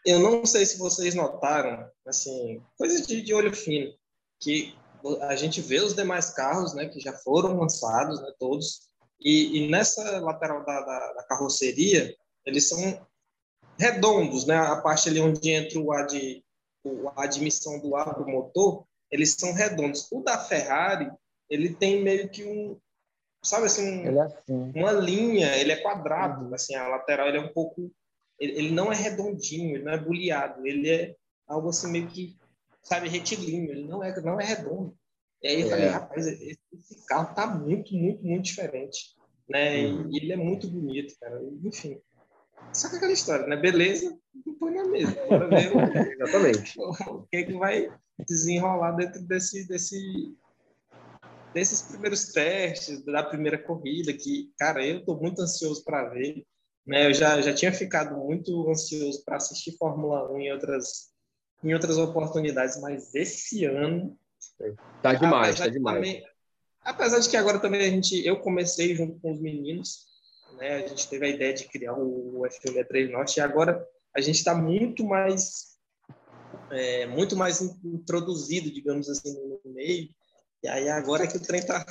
[0.05, 3.93] Eu não sei se vocês notaram, assim, coisa de, de olho fino,
[4.39, 4.75] que
[5.21, 8.89] a gente vê os demais carros, né, que já foram lançados, né, todos,
[9.19, 12.15] e, e nessa lateral da, da, da carroceria,
[12.45, 13.05] eles são
[13.77, 16.43] redondos, né, a parte ali onde entra o ar de,
[16.83, 20.07] o, a admissão do ar do motor, eles são redondos.
[20.11, 21.11] O da Ferrari,
[21.49, 22.77] ele tem meio que um,
[23.43, 24.71] sabe assim, um, é assim.
[24.75, 27.91] uma linha, ele é quadrado, assim, a lateral ele é um pouco,
[28.39, 31.15] ele, não é redondinho, ele não é boleado, ele é
[31.47, 32.37] algo assim meio que,
[32.81, 34.95] sabe, retilíneo, ele não é, não é redondo.
[35.41, 35.69] E aí eu É.
[35.69, 39.15] falei, rapaz, esse, esse carro tá muito, muito, muito diferente,
[39.49, 39.81] né?
[39.81, 41.41] E ele é muito bonito, cara.
[41.63, 41.99] Enfim.
[42.73, 43.55] Só que aquela história, né?
[43.55, 44.17] Beleza,
[44.59, 45.11] põe na mesa.
[45.27, 46.73] Bora ver o- Exatamente.
[47.09, 47.89] o que, que vai
[48.27, 50.35] desenrolar dentro desse, desse,
[51.53, 56.45] desses primeiros testes, da primeira corrida, que, cara, eu estou muito ansioso para ver.
[56.85, 57.07] Né?
[57.07, 61.09] Eu já, já tinha ficado muito ansioso para assistir Fórmula 1 em outras,
[61.63, 64.17] em outras oportunidades, mas esse ano.
[65.01, 65.95] Tá demais, apesar tá de demais.
[65.97, 66.25] também-
[66.83, 70.07] apesar de que agora também a gente, eu comecei junto com os meninos,
[70.57, 70.77] né?
[70.77, 74.55] a gente teve a ideia de criar o F163 Norte, e agora a gente está
[74.55, 75.69] muito mais
[76.71, 80.09] é, muito mais introduzido, digamos assim, no meio.
[80.63, 81.85] E aí agora é que o trem tá,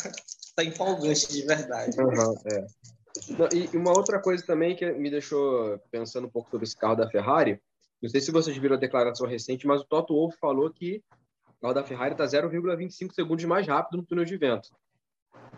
[0.54, 1.98] tá empolgante de verdade.
[2.00, 2.66] Aham, é.
[3.38, 6.96] Não, e uma outra coisa também que me deixou pensando um pouco sobre esse carro
[6.96, 7.60] da Ferrari,
[8.02, 11.02] não sei se vocês viram a declaração recente, mas o Toto Wolff falou que
[11.48, 14.68] o carro da Ferrari está 0,25 segundos mais rápido no túnel de vento.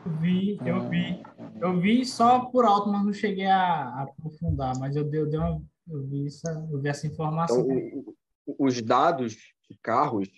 [0.06, 1.22] Eu vi, eu vi.
[1.61, 4.78] Eu vi só por alto, mas não cheguei a, a aprofundar.
[4.78, 5.61] Mas eu dei, eu dei uma.
[5.90, 7.61] Eu vi, essa, eu vi essa informação.
[7.61, 8.14] Então,
[8.46, 9.34] o- os dados
[9.68, 10.28] de carros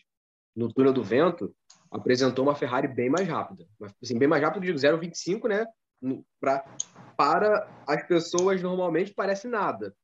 [0.54, 1.54] no túnel do vento
[1.90, 3.64] apresentou uma Ferrari bem mais rápida.
[4.02, 5.64] Assim, bem mais rápido, eu digo 0,25, né?
[6.40, 6.64] Pra,
[7.22, 9.94] para as pessoas, normalmente, parece nada.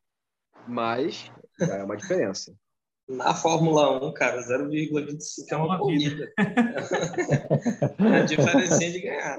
[0.69, 2.55] Mas já é uma diferença.
[3.09, 5.19] Na Fórmula 1, cara, 0,25
[5.51, 6.33] é uma, uma corrida.
[6.39, 9.39] é a diferença de ganhar.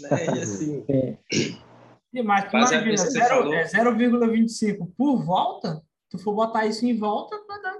[0.00, 0.08] Né?
[0.10, 0.84] E assim,
[1.32, 1.58] Sim.
[2.12, 3.54] E mais, tu Mas é imagina, isso que você zero- falou.
[3.54, 7.76] é 0,25 por volta, tu for botar isso em volta, vai dar.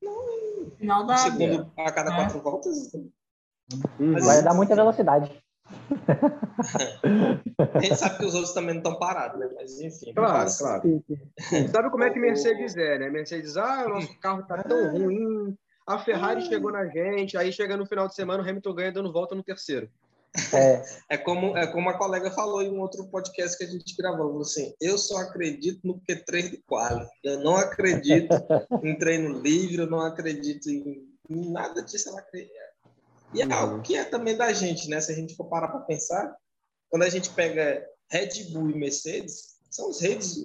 [0.00, 1.14] No final da.
[1.14, 2.14] um segundo a cada É.
[2.16, 3.10] quatro voltas, Uhum.
[4.12, 5.30] Mas- Vai dar muita velocidade.
[7.74, 9.48] a gente sabe que os outros também não estão parados, né?
[9.54, 10.12] Mas enfim.
[10.14, 11.04] Claro, mas- claro.
[11.72, 13.10] Sabe como é que Mercedes é, né?
[13.10, 15.56] Mercedes, ah, o nosso carro tá tão ruim,
[15.86, 19.12] a Ferrari chegou na gente, aí chega no final de semana, o Hamilton ganha dando
[19.12, 19.88] volta no terceiro.
[20.54, 23.96] É, É como, é como a colega falou em um outro podcast que a gente
[23.96, 27.04] gravou, assim, eu só acredito no Q3 de quali.
[27.24, 28.28] Eu não acredito
[28.84, 32.08] em treino livre, eu não acredito em, em nada disso.
[32.08, 32.52] Eu não acredito.
[33.32, 35.00] E é algo que é também da gente, né?
[35.00, 36.34] Se a gente for parar para pensar,
[36.88, 40.36] quando a gente pega Red Bull e Mercedes, são os reis,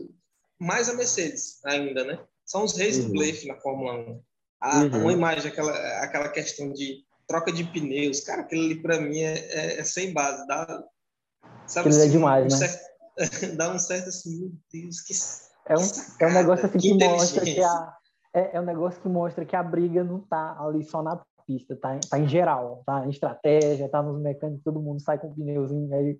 [0.59, 2.19] mais a Mercedes ainda, né?
[2.45, 3.07] São os reis Uhum.
[3.07, 4.21] do blefe na Fórmula 1.
[4.61, 5.01] A, Uhum.
[5.01, 5.71] Uma imagem, aquela,
[6.03, 10.13] aquela questão de troca de pneus, cara, aquilo ali para mim é, é- é sem
[10.13, 10.45] base.
[10.47, 10.83] Dá,
[11.67, 12.67] sabe, Aquilo é assim, demais, um né?
[12.67, 12.85] certo-
[13.57, 15.13] dá um certo assim, meu Deus, que,
[15.67, 15.81] É um,
[16.19, 17.97] é um negócio assim que, que mostra que a.
[18.33, 21.15] É, é um negócio que mostra que a briga não tá ali só na
[21.45, 25.27] pista, tá, tá em geral, tá em estratégia, tá nos mecânicos, todo mundo sai com
[25.27, 26.17] um pneuzinho aí,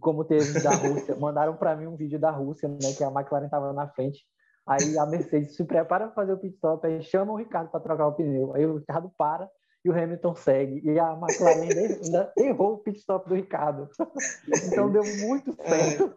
[0.00, 1.16] como teve da Rússia.
[1.20, 4.24] Mandaram para mim um vídeo da Rússia, né, que a McLaren estava na frente.
[4.66, 7.80] Aí a Mercedes se prepara para fazer o pit stop, aí chama o Ricardo para
[7.80, 8.54] trocar o pneu.
[8.54, 9.48] Aí o Ricardo para
[9.84, 10.80] e o Hamilton segue.
[10.84, 11.68] E a McLaren
[12.02, 13.88] ainda errou o pit stop do Ricardo.
[14.66, 16.14] Então deu muito certo.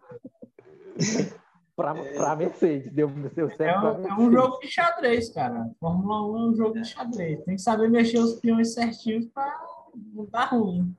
[1.78, 2.92] Para a Mercedes.
[2.92, 3.86] Deu, deu certo.
[3.86, 5.70] É um, é um, jogo de xadrez, cara.
[5.78, 7.44] Fórmula 1 é um jogo de xadrez.
[7.44, 9.64] Tem que saber mexer os peões certinhos para
[10.12, 10.92] não dar ruim.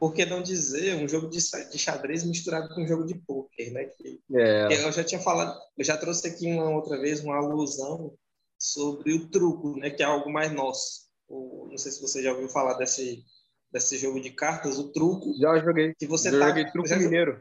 [0.00, 3.70] Por que não dizer um jogo de, de xadrez misturado com um jogo de pôquer,
[3.70, 3.84] né?
[3.84, 4.66] Que, é.
[4.66, 8.12] que eu já tinha falado, eu já trouxe aqui uma outra vez uma alusão
[8.58, 9.90] sobre o truco, né?
[9.90, 11.02] Que é algo mais nosso.
[11.28, 13.22] O, não sei se você já ouviu falar desse,
[13.70, 15.32] desse jogo de cartas, o truco.
[15.38, 15.94] Já joguei.
[15.94, 17.40] Que você já tá, joguei truco já, mineiro.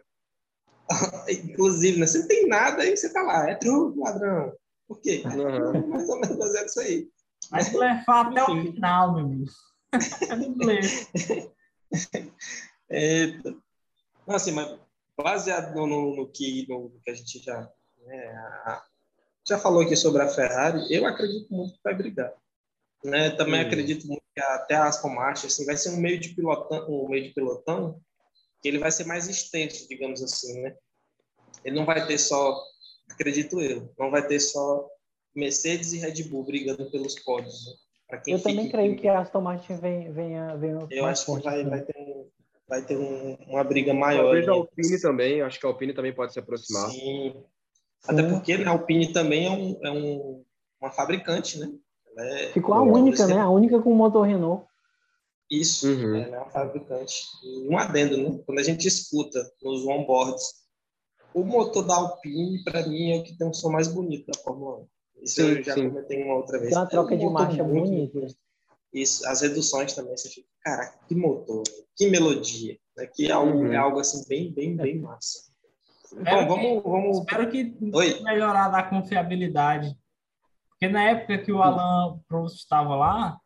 [1.30, 2.06] Inclusive, né?
[2.06, 3.50] Você não tem nada e você tá lá.
[3.50, 4.54] É truco, ladrão.
[4.88, 5.24] Por quê?
[5.26, 5.88] Uhum.
[5.88, 7.10] Mais ou menos é isso aí.
[7.50, 9.52] Mas blefar até o final, meu amigo.
[12.90, 13.56] Eita.
[14.28, 14.80] Não, assim, mas
[15.18, 17.70] baseado no, no, no que, no, que a gente já,
[18.06, 18.28] né,
[18.66, 18.84] a,
[19.48, 22.32] já falou aqui sobre a Ferrari, eu acredito muito que vai brigar.
[23.04, 23.32] Né?
[23.32, 26.88] Também acredito muito que até a Aston Martin assim, vai ser um meio de pilotão,
[26.88, 28.00] um meio de pilotão
[28.62, 30.76] que ele vai ser mais extenso, digamos assim, né?
[31.64, 32.62] Ele não vai ter só,
[33.10, 34.88] acredito eu, não vai ter só
[35.36, 37.66] Mercedes e Red Bull brigando pelos pódios.
[37.66, 38.22] Né?
[38.28, 41.82] eu também creio que a Aston Martin venha, venha, venha Eu acho que vai, vai
[41.82, 42.28] ter,
[42.68, 44.24] vai ter um, uma briga maior.
[44.24, 46.90] Talvez a Alpine também, acho que a Alpine também pode se aproximar.
[46.90, 47.42] Sim.
[48.08, 50.44] Até porque né, a Alpine também é, um, é um,
[50.82, 51.72] uma fabricante, né?
[52.18, 53.40] É, Ficou a única, né?
[53.40, 54.66] A única com motor Renault.
[55.52, 56.16] Isso, uhum.
[56.16, 57.24] é uma fabricante.
[57.44, 58.42] E um adendo, né?
[58.46, 60.62] Quando a gente escuta nos onboards,
[61.34, 64.40] o motor da Alpine, para mim, é o que tem um som mais bonito da
[64.40, 64.88] Fórmula 1.
[65.24, 65.90] Isso sim, eu já sim.
[65.90, 66.70] comentei uma outra vez.
[66.70, 68.28] Tem uma troca é um de marcha bonita.
[68.94, 71.64] Isso, as reduções também, você fica, caraca, que motor,
[71.98, 72.78] que melodia.
[72.96, 73.08] Né?
[73.08, 73.74] Que é algo, uhum.
[73.74, 75.52] é algo assim, bem, bem, bem massa.
[76.14, 77.18] Bom, vamos, vamos.
[77.20, 78.22] Espero que Oi?
[78.22, 79.98] melhorar da confiabilidade.
[80.70, 83.38] Porque na época que o Alan Prost estava lá,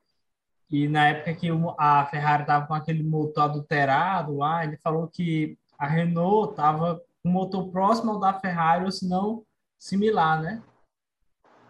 [0.70, 1.48] e na época que
[1.78, 7.30] a Ferrari estava com aquele motor adulterado lá, ele falou que a Renault estava com
[7.30, 9.44] um motor próximo ao da Ferrari, ou se não,
[9.78, 10.64] similar, né?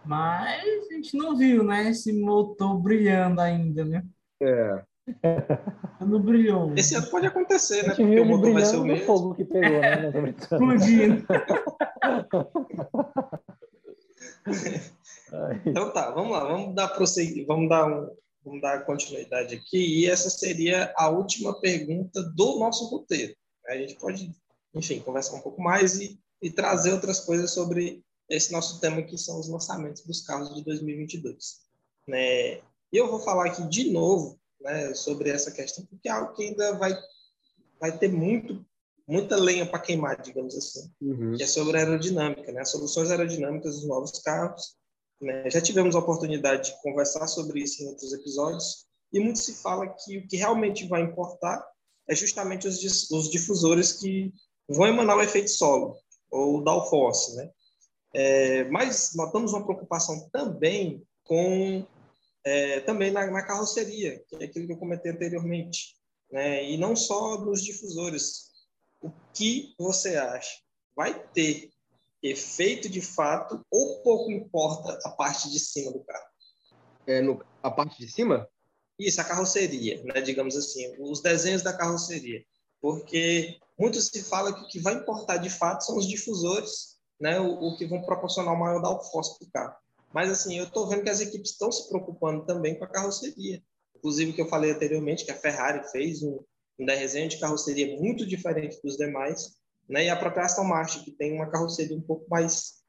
[0.06, 1.90] Mas a gente não viu, né?
[1.90, 4.06] Esse motor brilhando ainda, né?
[4.42, 4.84] É.
[6.02, 6.74] Não brilhou.
[6.76, 7.90] Esse ano pode acontecer, né?
[7.90, 9.06] Porque o motor vai ser o mesmo.
[9.06, 10.12] fogo que pegou, né?
[10.36, 11.24] Explodindo.
[15.66, 18.10] então tá, vamos lá, vamos dar prosseguir, vamos dar um,
[18.46, 23.36] vamos dar continuidade aqui e essa seria a última pergunta do nosso roteiro.
[23.68, 24.32] A gente pode,
[24.74, 29.18] enfim, conversar um pouco mais e, e trazer outras coisas sobre esse nosso tema que
[29.18, 31.62] são os lançamentos dos carros de 2022.
[32.08, 32.58] Né?
[32.58, 36.44] E eu vou falar aqui de novo né, sobre essa questão porque é algo que
[36.44, 36.96] ainda vai
[37.80, 38.66] vai ter muito
[39.08, 41.36] muita lenha para queimar, digamos assim, uhum.
[41.36, 42.62] que é sobre aerodinâmica, né?
[42.62, 44.76] As soluções aerodinâmicas dos novos carros.
[45.22, 45.50] Né?
[45.50, 49.88] Já tivemos a oportunidade de conversar sobre isso em outros episódios e muito se fala
[49.88, 51.66] que o que realmente vai importar
[52.08, 54.34] é justamente os, os difusores que
[54.68, 55.98] vão emanar o efeito solo
[56.30, 57.50] ou downforce, né?
[58.14, 61.86] É, mas notamos uma preocupação também com
[62.46, 65.96] é, também na, na, carroceria, que é aquilo que eu comentei anteriormente,
[66.32, 66.64] né?
[66.70, 68.52] E não só nos difusores,
[69.02, 70.60] o que você acha?
[70.96, 71.72] Vai ter
[72.30, 76.26] efeito de fato ou pouco importa a parte de cima do carro?
[77.06, 78.48] É no, a parte de cima?
[78.98, 82.44] Isso, a carroceria, né, digamos assim, os desenhos da carroceria.
[82.82, 87.40] Porque muito se fala que o que vai importar de fato são os difusores, né,
[87.40, 89.76] o, o que vão proporcionar o maior downforce para o carro.
[90.14, 93.62] Mas, assim, eu estou vendo que as equipes estão se preocupando também com a carroceria.
[93.96, 96.40] Inclusive, que eu falei anteriormente, que a Ferrari fez um,
[96.80, 99.58] um desenho de carroceria muito diferente dos demais,
[99.88, 100.06] né?
[100.06, 102.84] E a própria Aston Martin, que tem uma carroceria um pouco mais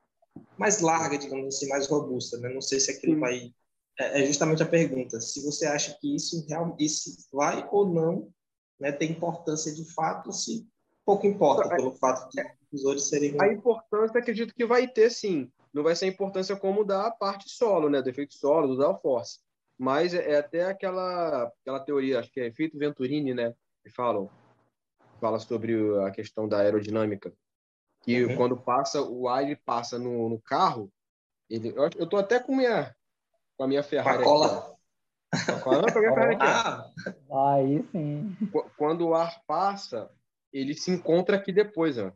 [0.59, 2.51] mais larga, digamos assim, mais robusta, né?
[2.51, 3.51] Não sei se aquilo vai
[3.99, 8.29] é, é justamente a pergunta, se você acha que isso realmente isso vai ou não,
[8.79, 10.67] né, ter importância de fato, se
[11.05, 12.43] pouco importa pelo fato de
[12.73, 15.51] os outros serem A importância acredito que vai ter sim.
[15.73, 19.39] Não vai ser a importância como da parte solo, né, do efeito solo, do downforce.
[19.79, 24.29] Mas é, é até aquela aquela teoria, acho que é efeito Venturini, né, que falam
[25.21, 25.75] fala sobre
[26.07, 27.33] a questão da aerodinâmica.
[28.03, 28.37] Que uhum.
[28.37, 30.93] quando passa, o ar ele passa no, no carro,
[31.49, 32.95] ele, eu, eu tô até com, minha,
[33.57, 34.23] com a minha Ferrari.
[34.23, 34.75] Cola.
[35.33, 36.47] Aqui, Não, Ferrari aqui.
[36.47, 36.91] Ah.
[37.55, 38.37] Aí sim.
[38.77, 40.11] Quando o ar passa,
[40.53, 42.13] ele se encontra aqui depois, ó.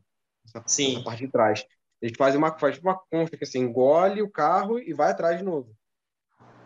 [0.47, 0.97] Essa, sim.
[0.97, 1.67] Essa parte de trás.
[2.01, 5.45] Eles fazem uma, faz uma concha que assim, engole o carro e vai atrás de
[5.45, 5.75] novo.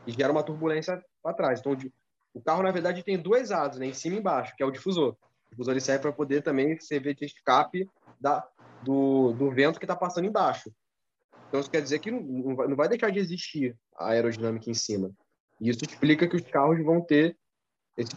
[0.07, 1.61] E gera uma turbulência para trás.
[1.61, 1.77] Então,
[2.33, 3.87] o carro, na verdade, tem duas asas, né?
[3.87, 5.17] em cima e embaixo, que é o difusor.
[5.55, 7.89] O difusor ele serve para poder também servir de escape
[8.21, 8.47] da,
[8.83, 10.73] do, do vento que está passando embaixo.
[11.49, 12.21] Então, isso quer dizer que não,
[12.69, 15.13] não vai deixar de existir a aerodinâmica em cima.
[15.61, 17.37] E isso explica que os carros vão ter.
[17.97, 18.17] Esses,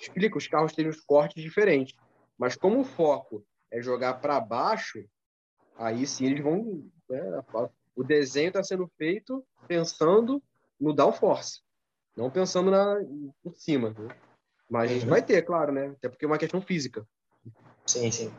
[0.00, 1.94] explica os carros terem os cortes diferentes.
[2.36, 5.04] Mas como o foco é jogar para baixo,
[5.76, 6.84] aí sim eles vão.
[7.08, 7.44] Né,
[7.94, 10.42] o desenho está sendo feito pensando
[10.80, 11.60] no downforce,
[12.16, 12.96] não pensando na,
[13.42, 13.90] por cima.
[13.90, 14.08] Né?
[14.72, 15.88] Mas a gente vai ter, claro, né?
[15.98, 17.06] Até porque é uma questão física.
[17.86, 18.32] Sim, sim.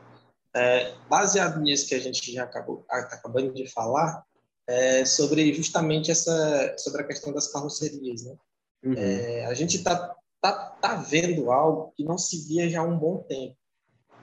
[0.55, 4.23] É, baseado nisso que a gente já acabou tá acabando de falar,
[4.67, 8.35] é sobre justamente essa sobre a questão das carrocerias, né?
[8.83, 8.93] Uhum.
[8.97, 12.97] É, a gente está tá, tá vendo algo que não se via já há um
[12.97, 13.55] bom tempo,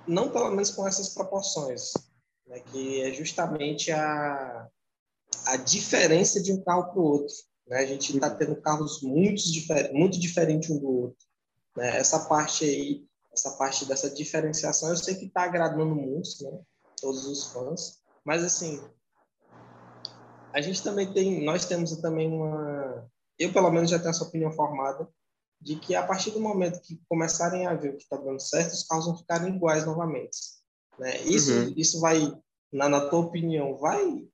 [0.04, 1.92] não pelo menos com essas proporções,
[2.44, 2.58] né?
[2.58, 4.68] Que é justamente a
[5.46, 7.34] a diferença de um carro para o outro.
[7.68, 7.78] Né?
[7.78, 11.29] A gente está tendo carros muito, difer muito diferentes um do outro.
[11.80, 11.96] Né?
[11.96, 16.60] Essa parte aí, essa parte dessa diferenciação, eu sei que está agradando muitos, né?
[17.00, 18.78] todos os fãs, mas assim,
[20.52, 23.08] a gente também tem, nós temos também uma,
[23.38, 25.08] eu pelo menos já tenho essa opinião formada,
[25.58, 28.72] de que a partir do momento que começarem a ver o que está dando certo,
[28.72, 30.38] os carros vão ficar iguais novamente.
[30.98, 31.18] Né?
[31.22, 31.74] Isso, uhum.
[31.76, 32.18] isso vai,
[32.70, 34.26] na, na tua opinião, vai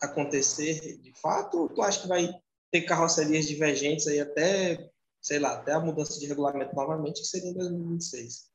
[0.00, 1.58] acontecer de fato?
[1.58, 2.34] Ou tu acha que vai
[2.70, 4.90] ter carrocerias divergentes aí até,
[5.22, 8.50] sei lá, até a mudança de regulamento novamente, que seria em 2026?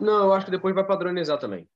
[0.00, 1.68] Não, eu acho que depois vai padronizar também.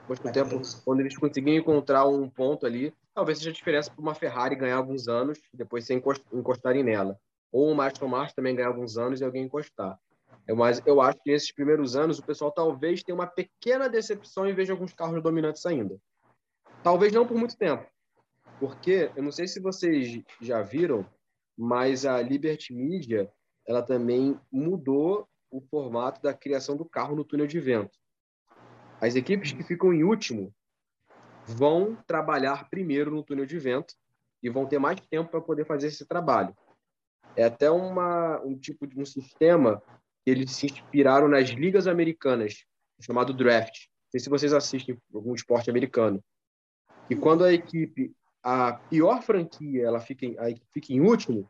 [0.00, 3.90] Depois com o tempo, quando eles conseguirem encontrar um ponto ali, talvez seja a diferença
[3.90, 5.92] para uma Ferrari ganhar alguns anos e depois se
[6.32, 7.18] encostarem nela.
[7.50, 9.98] Ou uma Aston Martin também ganhar alguns anos e alguém encostar.
[10.46, 14.48] É, mas eu acho que nesses primeiros anos o pessoal talvez tenha uma pequena decepção
[14.48, 15.96] e veja alguns carros dominantes ainda.
[16.82, 17.86] Talvez não por muito tempo,
[18.58, 21.06] porque, eu não sei se vocês já viram,
[21.56, 23.30] mas a Liberty Media,
[23.66, 27.98] ela também mudou o formato da criação do carro no túnel de vento.
[29.00, 30.54] As equipes que ficam em último
[31.46, 33.94] vão trabalhar primeiro no túnel de vento
[34.42, 36.56] e vão ter mais tempo para poder fazer esse trabalho.
[37.36, 39.82] É até uma, um tipo de um sistema
[40.24, 42.64] que eles se inspiraram nas ligas americanas,
[43.00, 43.86] chamado draft.
[43.86, 46.22] Não sei se vocês assistem algum esporte americano.
[47.10, 50.36] E quando a equipe a pior franquia ela fica em,
[50.72, 51.48] fica em último,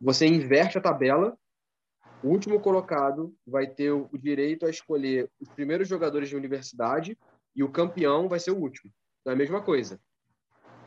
[0.00, 1.36] você inverte a tabela.
[2.22, 7.18] O último colocado vai ter o direito a escolher os primeiros jogadores de universidade
[7.54, 8.90] e o campeão vai ser o último.
[9.20, 10.00] Então é a mesma coisa.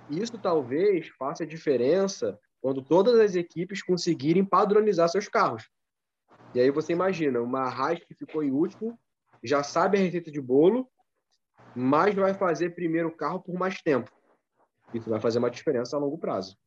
[0.09, 5.69] Isso talvez faça diferença quando todas as equipes conseguirem padronizar seus carros.
[6.55, 8.99] E aí você imagina, uma Haas que ficou em último,
[9.43, 10.89] já sabe a receita de bolo,
[11.75, 14.11] mas vai fazer primeiro carro por mais tempo.
[14.93, 16.57] Isso vai fazer uma diferença a longo prazo.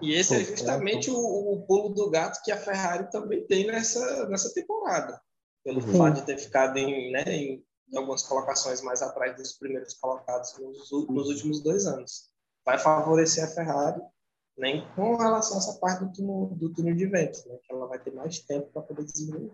[0.00, 4.28] E esse é justamente o, o pulo do gato que a Ferrari também tem nessa,
[4.28, 5.20] nessa temporada.
[5.62, 5.96] Pelo uhum.
[5.96, 7.64] fato de ter ficado em, né, em,
[7.94, 12.30] algumas colocações mais atrás dos primeiros colocados nos, nos últimos dois anos.
[12.64, 14.00] Vai favorecer a Ferrari
[14.56, 17.86] nem com relação a essa parte do túnel, do túnel de ventos, né, que ela
[17.86, 19.50] vai ter mais tempo para poder desenvolver.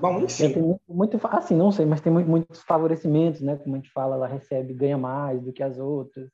[0.00, 0.52] Bom, enfim.
[0.52, 3.56] Tem muito, assim, não sei, mas tem muitos favorecimentos, né?
[3.56, 6.28] Como a gente fala, ela recebe, ganha mais do que as outras.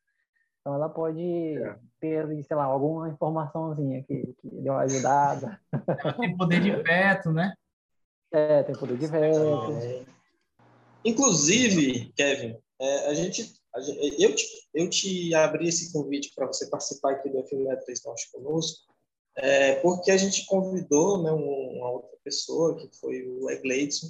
[0.65, 1.79] Então ela pode é.
[2.01, 5.61] ter, sei lá, alguma informaçãozinha que, que deu uma ajudada.
[6.19, 7.53] Tem poder de veto, né?
[8.33, 9.73] É, tem poder de veto.
[9.83, 10.07] É.
[11.05, 16.47] Inclusive, Kevin, é, a, gente, a gente, eu, te, eu te abri esse convite para
[16.47, 18.91] você participar aqui do FM 3 Norte conosco,
[19.37, 24.07] é, porque a gente convidou né, uma outra pessoa, que foi o Egleidson,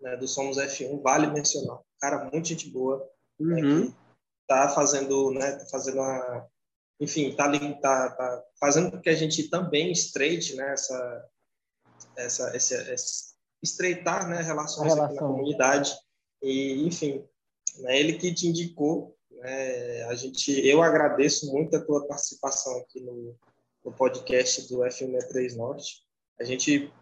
[0.00, 1.80] né, do Somos F1, vale mencionar.
[2.00, 3.06] Cara, muito gente boa.
[3.38, 3.84] Né, uhum.
[3.84, 3.94] Né,
[4.48, 6.48] tá fazendo, né, tá fazendo a,
[6.98, 11.28] enfim, tá, tá, tá fazendo com que a gente também estreite, né, essa,
[12.16, 15.14] essa, esse, esse estreitar, né, relações relação.
[15.14, 15.94] na comunidade
[16.42, 17.24] e, enfim,
[17.80, 23.00] né, ele que te indicou, né, a gente, eu agradeço muito a tua participação aqui
[23.00, 23.36] no,
[23.84, 26.02] no podcast do FM3 Norte.
[26.40, 26.92] A gente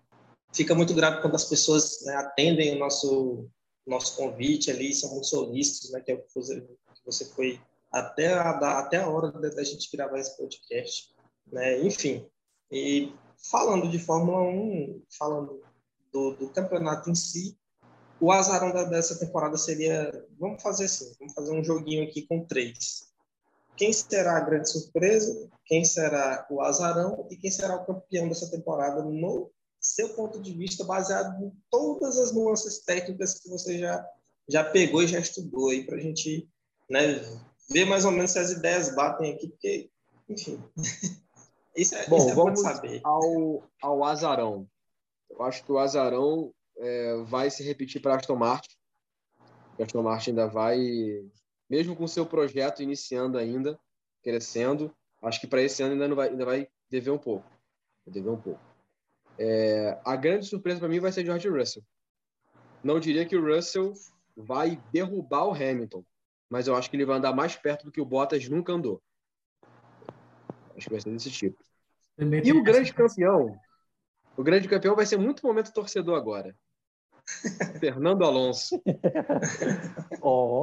[0.53, 3.49] fica muito grato quando as pessoas né, atendem o nosso
[3.87, 7.61] nosso convite ali, são muito solícitos, né, que é o que você foi
[7.91, 11.15] até a, até a hora da, gente gravar esse podcast,
[11.51, 11.81] né?
[11.81, 12.29] Enfim,
[12.71, 13.13] e
[13.51, 15.63] falando de Fórmula 1, falando
[16.13, 17.57] do, do campeonato em si,
[18.21, 22.45] o azarão da, dessa temporada seria, vamos fazer assim, vamos fazer um joguinho aqui com
[22.45, 23.07] três.
[23.77, 25.49] Quem será a grande surpresa?
[25.67, 27.27] Quem será o azarão?
[27.31, 29.51] E quem será o campeão dessa temporada no
[29.87, 34.07] seu ponto de vista, baseado em todas as nuances técnicas que você já,
[34.49, 36.49] já pegou e já estudou aí para a gente
[36.89, 37.21] né,
[37.71, 39.91] ver mais ou menos se as ideias batem aqui, porque,
[40.29, 40.63] enfim.
[41.77, 43.03] Isso é, Bom, isso é bom vamos saber.
[43.05, 44.67] ao, ao azarão.
[45.29, 48.75] Eu acho que o azarão é, vai se repetir para Aston Martin.
[49.79, 50.79] A Aston Martin ainda vai,
[51.69, 53.79] mesmo com o seu projeto iniciando ainda,
[54.23, 57.47] crescendo, acho que para esse ano ainda, não vai, ainda vai dever um pouco.
[58.07, 58.61] Vai dever um pouco.
[59.39, 61.83] É, a grande surpresa para mim vai ser George Russell.
[62.83, 63.93] Não diria que o Russell
[64.37, 66.05] vai derrubar o Hamilton,
[66.49, 69.03] mas eu acho que ele vai andar mais perto do que o Bottas nunca andou.
[70.77, 71.59] Acho que vai ser desse tipo.
[72.17, 73.59] Também E o grande essa- campeão?
[74.37, 76.55] O grande campeão vai ser muito momento torcedor agora.
[77.81, 78.81] Fernando Alonso.
[80.21, 80.63] Ó,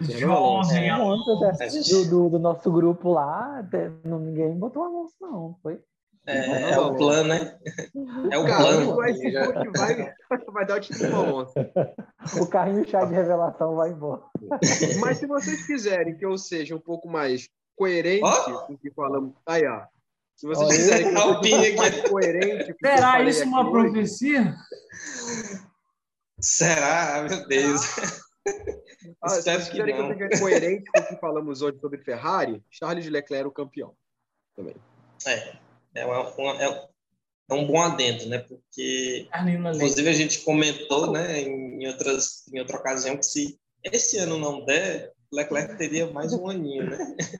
[0.00, 0.26] Jorge É.
[0.26, 1.34] Alonso.
[1.34, 3.62] conta do, do, do nosso grupo lá,
[4.04, 5.58] ninguém botou Alonso, não.
[5.62, 5.80] Foi?
[6.26, 7.58] É, é o plano, né?
[8.30, 8.96] É o plano.
[8.96, 10.14] vai vai,
[10.52, 11.54] vai dar o título Alonso.
[12.40, 14.22] O carrinho chá de revelação vai embora.
[14.98, 18.60] Mas se vocês quiserem que eu seja um pouco mais coerente Ó.
[18.66, 19.34] com o que falamos.
[19.44, 19.82] Aí, ó.
[20.34, 23.44] Se vocês Olha, quiserem que eu seja mais coerente com o que eu Será isso
[23.44, 24.54] uma hoje, profecia?
[26.40, 27.18] Será?
[27.18, 27.82] Ah, Meu Deus.
[29.20, 31.98] ah, se Espero vocês quiserem que eu seja coerente com o que falamos hoje sobre
[31.98, 33.94] Ferrari, Charles Leclerc é o campeão.
[34.56, 34.76] Também.
[35.26, 35.56] É,
[35.94, 36.88] é, uma- uma- é-
[37.50, 38.38] é um bom adendo, né?
[38.38, 39.28] Porque,
[39.74, 44.64] inclusive, a gente comentou, né, em, outras, em outra ocasião, que se esse ano não
[44.64, 46.98] der, Leclerc teria mais um aninho, né?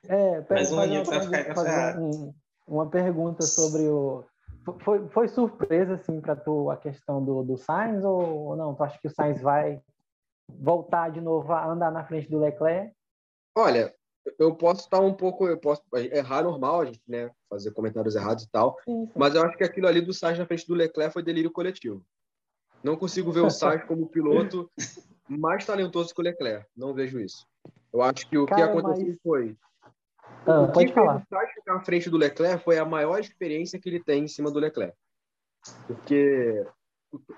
[0.09, 1.99] É, pera, Mais um aninho uma pra ficar fazer Ferrari.
[1.99, 2.35] um-
[2.67, 4.25] uma pergunta sobre o.
[4.83, 8.75] Foi, foi surpresa, assim, para tu a questão do, do Sainz ou, ou não?
[8.75, 9.81] Tu acha que o Sainz vai
[10.49, 12.91] voltar de novo a andar na frente do Leclerc?
[13.57, 13.95] Olha,
[14.39, 18.45] eu posso estar um pouco, eu posso errar normal, a gente, né, fazer comentários errados
[18.45, 19.13] e tal, Sim, sim.
[19.15, 22.05] mas eu acho que aquilo ali do Sainz na frente do Leclerc foi delírio coletivo.
[22.83, 24.71] Não consigo ver o Sainz como piloto
[25.29, 26.67] mais talentoso que o Leclerc.
[26.77, 27.47] Não vejo isso.
[27.93, 29.57] Eu acho que o que Cara, aconteceu mas- foi
[30.47, 31.17] Ah, o que pode fez falar.
[31.17, 34.29] o Sainz ficar à frente do Leclerc foi a maior experiência que ele tem em
[34.29, 34.97] cima do Leclerc.
[35.87, 36.65] Porque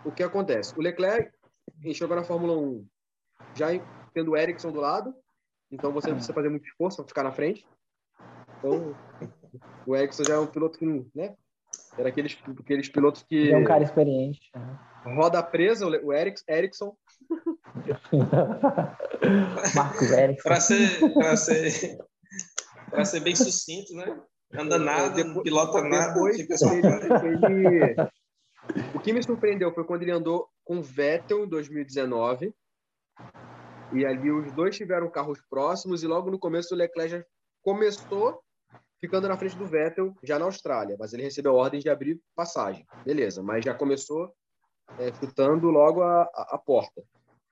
[0.05, 0.74] o, que acontece?
[0.76, 1.30] O Leclerc
[1.95, 2.87] chegou na Fórmula 1
[3.55, 3.66] já
[4.12, 5.14] tendo o Ericsson do lado,
[5.71, 7.67] então você não precisa fazer muito esforço para ficar na frente.
[8.59, 8.95] Então,
[9.87, 11.35] o Ericsson já é um piloto que, né?
[11.99, 14.51] Era aqueles, aqueles pilotos que é um cara experiente.
[14.55, 14.79] né?
[15.14, 16.97] roda presa, o Ericsson.
[19.75, 20.49] Marcos Erickson.
[20.49, 21.99] Para ser, pra ser,
[22.91, 24.21] pra ser bem sucinto, né?
[24.55, 26.87] Anda nada, não pilota nada, depois fica ele,
[27.67, 27.97] ele-
[28.95, 32.55] O que me surpreendeu foi quando ele andou com o Vettel em 2019.
[33.93, 37.24] E ali os dois tiveram carros próximos e logo no começo o Leclerc já
[37.62, 38.43] começou
[39.01, 42.20] ficando na frente do Vettel já na Austrália, mas ele recebeu a ordem de abrir
[42.34, 42.87] passagem.
[43.05, 44.32] Beleza, mas já começou
[44.99, 47.03] é, chutando logo a, a, a porta.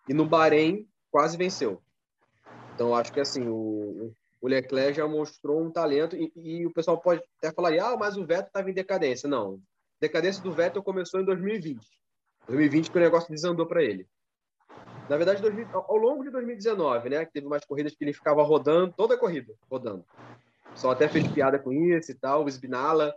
[0.08, 1.80] E no Bahrein quase venceu.
[2.74, 7.00] Então acho que assim, o, o Leclerc já mostrou um talento e, e o pessoal
[7.00, 9.28] pode até falar, ah, mas o Vettel estava em decadência.
[9.28, 9.60] Não,
[10.00, 11.80] decadência do Vettel começou em 2020.
[12.46, 14.06] 2020 que o negócio desandou para ele.
[15.08, 18.42] Na verdade, 2000 ao longo de 2019, né, que teve umas corridas que ele ficava
[18.42, 20.04] rodando, toda a corrida, rodando.
[20.74, 23.14] Só até fez piada com isso e tal, o Sbinala.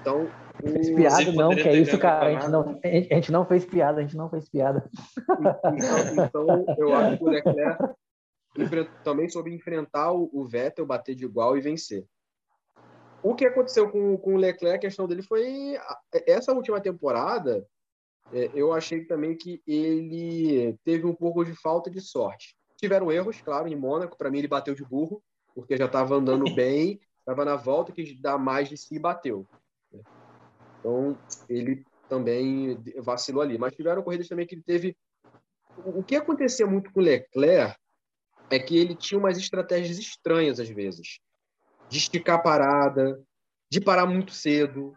[0.00, 0.28] Então,
[0.62, 0.68] o...
[0.68, 2.26] Fez piada, não, que é isso, cara.
[2.26, 4.88] A gente, não, a gente não fez piada, a gente não fez piada.
[5.26, 7.94] Então, então, eu acho que o Leclerc
[9.02, 12.06] também soube enfrentar o, Vettel, bater de igual e vencer.
[13.22, 15.78] O que aconteceu com, com o Leclerc, a questão dele foi
[16.26, 17.66] essa última temporada.
[18.32, 22.56] É, eu achei também que ele teve um pouco de falta de sorte.
[22.76, 24.16] Tiveram erros, claro, em Mônaco.
[24.16, 25.22] Para mim, ele bateu de burro,
[25.54, 29.46] porque já estava andando bem, estava na volta, quis dar mais de si e bateu.
[29.92, 30.00] né?
[30.78, 31.18] Então,
[31.48, 33.58] ele também vacilou ali.
[33.58, 34.96] Mas tiveram corridas também que ele teve.
[35.76, 37.76] O que acontecia muito com o Leclerc
[38.50, 41.18] é que ele tinha umas estratégias estranhas às vezes,
[41.88, 43.20] de esticar a parada,
[43.70, 44.94] de parar muito cedo.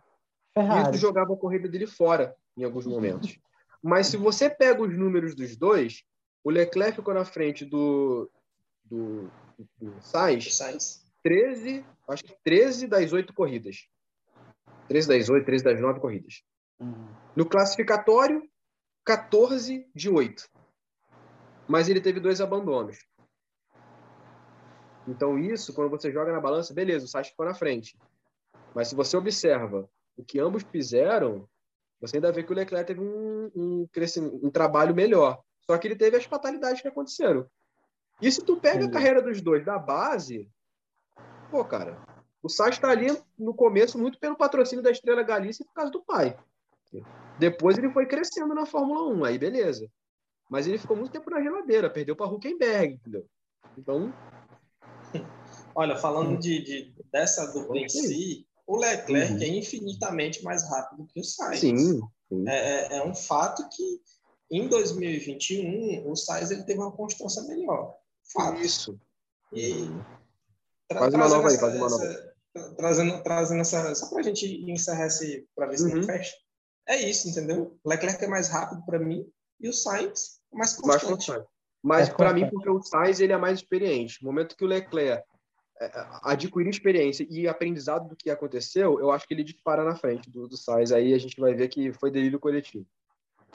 [0.56, 0.98] E isso Ferrari.
[0.98, 3.40] jogava a corrida dele fora em alguns momentos.
[3.82, 6.04] Mas se você pega os números dos dois,
[6.44, 8.30] o Leclerc ficou na frente do,
[8.84, 9.30] do,
[9.78, 11.06] do Sainz Sainz.
[11.24, 13.88] 13, acho que 13 das 8 corridas.
[14.88, 16.42] 13 das 8, 13 das 9 corridas.
[17.36, 18.42] No classificatório,
[19.06, 20.50] 14 de 8.
[21.68, 22.98] Mas ele teve dois abandonos.
[25.08, 27.98] Então, isso, quando você joga na balança, beleza, o Sainz ficou na frente.
[28.74, 31.48] Mas se você observa o que ambos fizeram,
[32.00, 33.88] você ainda vê que o Leclerc teve um, um,
[34.44, 35.42] um trabalho melhor.
[35.66, 37.46] Só que ele teve as fatalidades que aconteceram.
[38.22, 38.94] E se tu pega a Entendi.
[38.94, 40.50] carreira dos dois da base,
[41.52, 42.00] pô, cara,
[42.42, 46.04] o Sainz está ali no começo muito pelo patrocínio da Estrela Galícia por causa do
[46.04, 46.38] pai.
[47.38, 49.90] Depois ele foi crescendo na Fórmula 1, aí beleza.
[50.50, 53.28] Mas ele ficou muito tempo na geladeira, perdeu para Huckenberg, entendeu?
[53.78, 54.14] Então.
[55.76, 59.42] Olha, falando de, de dessa dupla em si, o Leclerc uhum.
[59.42, 61.62] é infinitamente mais rápido que o Sainz.
[61.62, 61.78] Sim.
[61.78, 62.50] sim.
[62.50, 64.02] É, é, é um fato que
[64.52, 67.96] em 2021 o Sainz ele teve uma constância melhor.
[68.34, 68.60] Fato.
[68.60, 69.00] Isso.
[69.54, 69.90] E
[70.88, 72.06] tra faz uma nova essa, aí, faz uma nova.
[72.06, 73.96] Essa, trazendo, trazendo essa.
[73.96, 75.48] Só para a gente encerrar esse.
[75.56, 76.04] para ver se uhum.
[76.04, 76.36] fecha.
[76.86, 77.80] É isso, entendeu?
[77.84, 79.26] O Leclerc é mais rápido para mim
[79.60, 80.88] e o Sainz é mais constante.
[80.88, 81.48] Mais constante.
[81.82, 84.22] Mas é para mim, porque o Sainz ele é mais experiente.
[84.22, 85.26] No momento que o Leclerc
[86.24, 90.48] adquirir experiência e aprendizado do que aconteceu, eu acho que ele dispara na frente do,
[90.48, 90.92] do Sainz.
[90.92, 92.86] Aí a gente vai ver que foi delírio coletivo.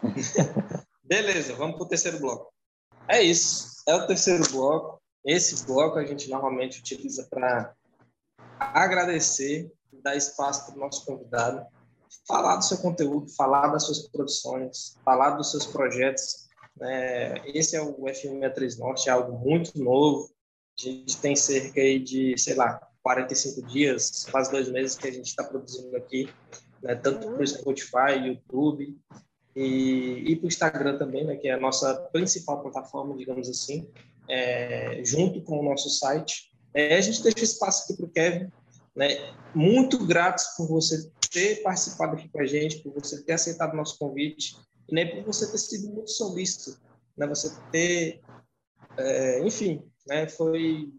[1.02, 2.52] Beleza, vamos para o terceiro bloco.
[3.08, 5.00] É isso, é o terceiro bloco.
[5.24, 7.74] Esse bloco a gente normalmente utiliza para
[8.58, 9.70] agradecer,
[10.02, 11.64] dar espaço para o nosso convidado,
[12.26, 16.48] falar do seu conteúdo, falar das suas produções, falar dos seus projetos.
[16.80, 20.30] É, esse é o FM63 Norte, é algo muito novo.
[20.82, 25.26] A gente tem cerca de, sei lá, 45 dias, quase dois meses que a gente
[25.26, 26.28] está produzindo aqui,
[26.82, 28.96] né, tanto para o Spotify, YouTube
[29.54, 33.88] e, e para o Instagram também, né, que é a nossa principal plataforma, digamos assim,
[34.28, 36.52] é, junto com o nosso site.
[36.74, 38.52] É, a gente deixa espaço aqui para o Kevin.
[38.94, 43.72] Né, muito gratos por você ter participado aqui com a gente, por você ter aceitado
[43.72, 44.54] o nosso convite
[44.86, 46.78] e nem por você ter sido muito solícito,
[47.16, 48.20] né, você ter,
[48.98, 50.92] é, enfim, né, foi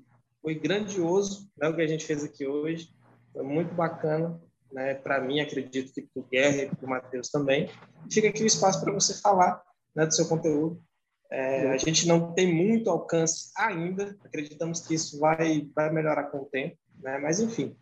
[0.43, 2.89] foi grandioso né, o que a gente fez aqui hoje,
[3.31, 4.39] foi muito bacana,
[4.71, 7.69] né, para mim, acredito que para o Guerra e para o Matheus também.
[8.11, 9.63] Fica aqui o espaço para você falar
[9.95, 10.83] né, do seu conteúdo.
[11.31, 16.39] É, a gente não tem muito alcance ainda, acreditamos que isso vai, vai melhorar com
[16.39, 17.17] o tempo, né?
[17.17, 17.75] mas enfim,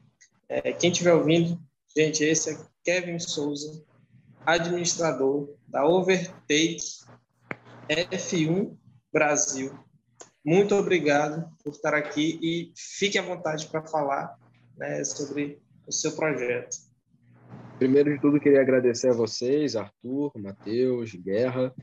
[0.47, 1.59] é, quem estiver ouvindo,
[1.97, 3.83] gente, esse é Kevin Souza,
[4.45, 6.79] administrador da Overtake
[7.89, 8.77] F1
[9.11, 9.77] Brasil.
[10.43, 14.35] Muito obrigado por estar aqui e fique à vontade para falar
[14.75, 16.77] né, sobre o seu projeto.
[17.77, 21.73] Primeiro de tudo, queria agradecer a vocês, Arthur, Matheus, Guerra,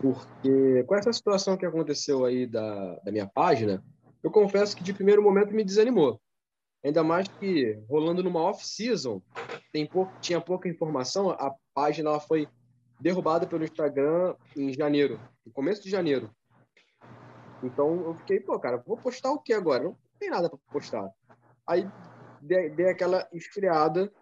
[0.00, 3.82] porque com essa situação que aconteceu aí da, da minha página,
[4.22, 6.20] eu confesso que de primeiro momento me desanimou.
[6.84, 9.20] Ainda mais que rolando numa off-season,
[10.20, 12.48] tinha pouca informação, a página foi
[13.00, 16.30] derrubada pelo Instagram em janeiro, no começo de janeiro.
[17.62, 19.84] Então eu fiquei, pô, cara, vou postar o que agora?
[19.84, 21.10] Não tem nada para postar.
[21.66, 21.88] Aí
[22.40, 24.12] dei, dei aquela esfriada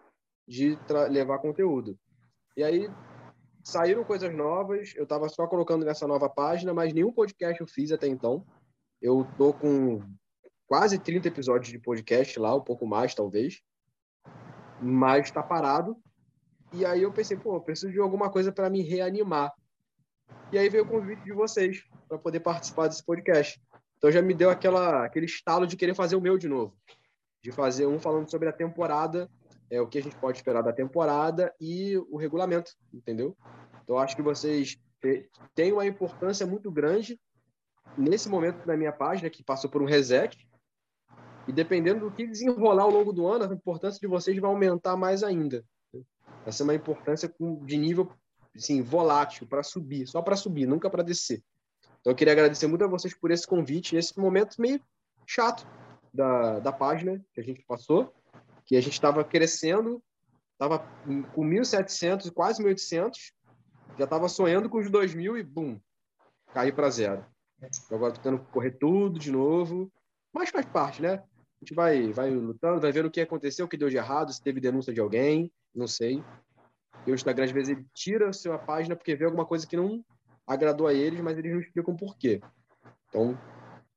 [0.47, 0.77] de
[1.09, 1.97] levar conteúdo.
[2.55, 2.89] E aí
[3.63, 7.91] saíram coisas novas, eu estava só colocando nessa nova página, mas nenhum podcast eu fiz
[7.91, 8.45] até então.
[9.01, 10.01] Eu tô com
[10.65, 13.61] quase 30 episódios de podcast lá, um pouco mais talvez,
[14.81, 15.97] mas está parado.
[16.73, 19.53] E aí eu pensei, pô, eu preciso de alguma coisa para me reanimar.
[20.51, 23.61] E aí veio o convite de vocês para poder participar desse podcast.
[23.97, 26.75] Então já me deu aquela, aquele estalo de querer fazer o meu de novo.
[27.41, 29.29] De fazer um falando sobre a temporada
[29.69, 33.35] é, o que a gente pode esperar da temporada e o regulamento, entendeu?
[33.83, 34.77] Então, acho que vocês
[35.53, 37.19] têm uma importância muito grande
[37.97, 40.47] nesse momento da minha página, que passou por um reset,
[41.47, 44.97] e dependendo do que desenrolar ao longo do ano, a importância de vocês vai aumentar
[44.97, 45.63] mais ainda.
[46.45, 47.33] Essa é uma importância
[47.65, 48.11] de nível
[48.57, 51.43] assim, volátil, para subir, só para subir, nunca para descer.
[51.99, 54.81] Então, eu queria agradecer muito a vocês por esse convite, nesse momento meio
[55.25, 55.67] chato
[56.13, 58.13] da, da página que a gente passou,
[58.65, 60.01] que a gente estava crescendo,
[60.53, 60.79] estava
[61.33, 63.11] com 1.700, quase 1.800,
[63.97, 65.79] já estava sonhando com os 2.000 e, bum,
[66.53, 67.25] cair para zero.
[67.91, 69.91] Agora que correr tudo de novo,
[70.31, 71.13] mas faz parte, né?
[71.15, 74.31] A gente vai, vai lutando, vai vendo o que aconteceu, o que deu de errado,
[74.31, 76.23] se teve denúncia de alguém, não sei.
[77.07, 79.77] E o Instagram, às vezes, ele tira a sua página porque vê alguma coisa que
[79.77, 80.03] não
[80.45, 82.41] agradou a eles, mas eles não explicam por quê.
[83.07, 83.39] Então,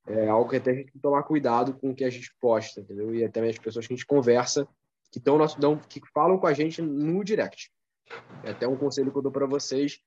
[0.06, 2.34] é algo que até a gente tem que tomar cuidado com o que a gente
[2.40, 3.14] posta, entendeu?
[3.14, 4.66] E até as pessoas que a gente conversa,
[5.10, 5.58] que, estão nosso,
[5.88, 7.70] que falam com a gente no direct.
[8.44, 10.00] É até um conselho que eu dou para vocês,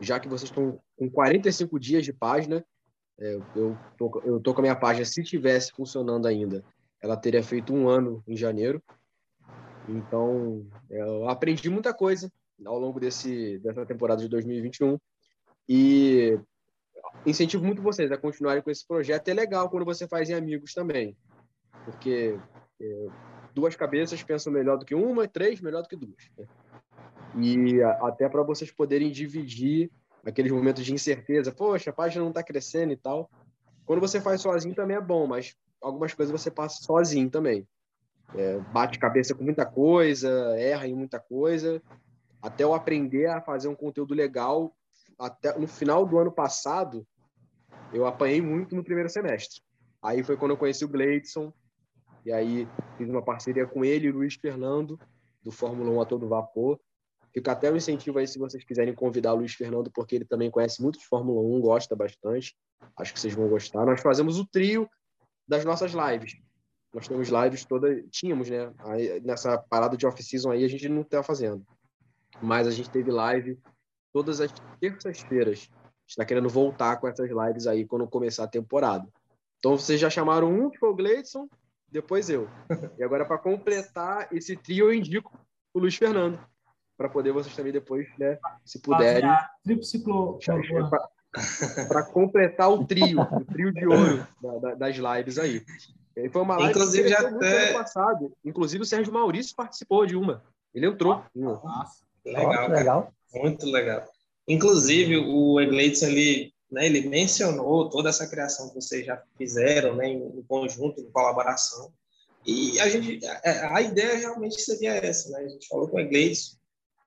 [0.00, 2.64] já que vocês estão com 45 dias de página,
[3.18, 6.64] é, eu, tô, eu tô com a minha página, se tivesse funcionando ainda,
[7.02, 8.82] ela teria feito um ano em janeiro.
[9.88, 12.30] Então, eu aprendi muita coisa
[12.64, 14.98] ao longo desse, dessa temporada de 2021
[15.68, 16.38] e
[17.26, 19.28] incentivo muito vocês a continuarem com esse projeto.
[19.28, 21.16] É legal quando você faz em amigos também,
[21.84, 22.38] porque
[22.80, 23.06] é,
[23.54, 26.30] duas cabeças pensam melhor do que uma, três melhor do que duas.
[26.36, 26.46] Né?
[27.38, 29.90] E a, até para vocês poderem dividir
[30.24, 33.30] aqueles momentos de incerteza, poxa, a página não está crescendo e tal.
[33.86, 37.66] Quando você faz sozinho também é bom, mas algumas coisas você passa sozinho também.
[38.36, 40.28] É, bate cabeça com muita coisa,
[40.58, 41.82] erra em muita coisa,
[42.40, 44.74] até eu aprender a fazer um conteúdo legal
[45.20, 47.06] até no final do ano passado,
[47.92, 49.60] eu apanhei muito no primeiro semestre.
[50.02, 51.52] Aí foi quando eu conheci o Gleidson,
[52.24, 52.66] e aí
[52.96, 54.98] fiz uma parceria com ele e o Luiz Fernando,
[55.42, 56.80] do Fórmula 1 a todo vapor.
[57.32, 60.50] Fica até um incentivo aí se vocês quiserem convidar o Luiz Fernando, porque ele também
[60.50, 62.56] conhece muito de Fórmula 1, gosta bastante.
[62.96, 63.84] Acho que vocês vão gostar.
[63.84, 64.88] Nós fazemos o trio
[65.46, 66.32] das nossas lives.
[66.92, 68.72] Nós temos lives toda, tínhamos, né?
[68.78, 71.64] Aí, nessa parada de off-season aí a gente não está fazendo.
[72.42, 73.58] Mas a gente teve live
[74.12, 75.68] todas as terças-feiras.
[75.70, 79.06] A gente está querendo voltar com essas lives aí quando começar a temporada.
[79.58, 81.48] Então vocês já chamaram um, que foi o Gleidson,
[81.90, 82.48] depois eu.
[82.98, 85.38] E agora, para completar esse trio, eu indico
[85.74, 86.40] o Luiz Fernando,
[86.96, 89.30] para poder vocês também depois, né, se puderem.
[91.88, 95.64] Para completar o trio, o trio de ouro da, da, das lives aí.
[96.24, 97.72] E foi uma live Inclusive, já até...
[97.72, 98.32] passado.
[98.44, 100.42] Inclusive, o Sérgio Maurício participou de uma.
[100.74, 101.22] Ele entrou.
[101.34, 103.14] Nossa, legal, legal.
[103.34, 104.04] Muito legal.
[104.46, 110.08] Inclusive, o Egleitson, ele né, ele mencionou toda essa criação que vocês já fizeram, né,
[110.08, 111.92] em conjunto, em colaboração.
[112.46, 115.40] E a gente, a, a ideia realmente seria essa, né?
[115.40, 116.58] A gente falou com o Iglesias,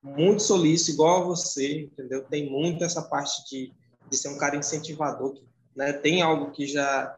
[0.02, 2.23] muito solícito, igual a você, entendeu?
[2.26, 3.73] Tem muito essa parte de,
[4.10, 5.41] de ser um cara incentivador,
[5.76, 5.94] né?
[5.94, 7.15] Tem algo que já,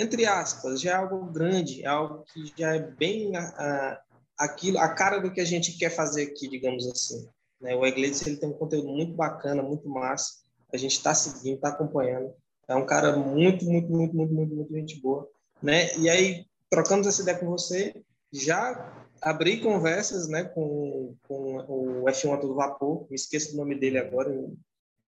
[0.00, 4.02] entre aspas, já é algo grande, é algo que já é bem a, a,
[4.38, 7.28] aquilo, a cara do que a gente quer fazer aqui, digamos assim.
[7.60, 7.76] Né?
[7.76, 10.40] O Iglesias ele tem um conteúdo muito bacana, muito massa,
[10.72, 12.32] a gente está seguindo, está acompanhando.
[12.66, 15.28] É um cara muito, muito, muito, muito, muito, muito gente boa,
[15.62, 15.94] né?
[15.98, 17.94] E aí trocamos essa ideia com você,
[18.32, 23.06] já abri conversas, né, com, com o F1 a todo vapor.
[23.10, 24.32] Me esqueço do nome dele agora,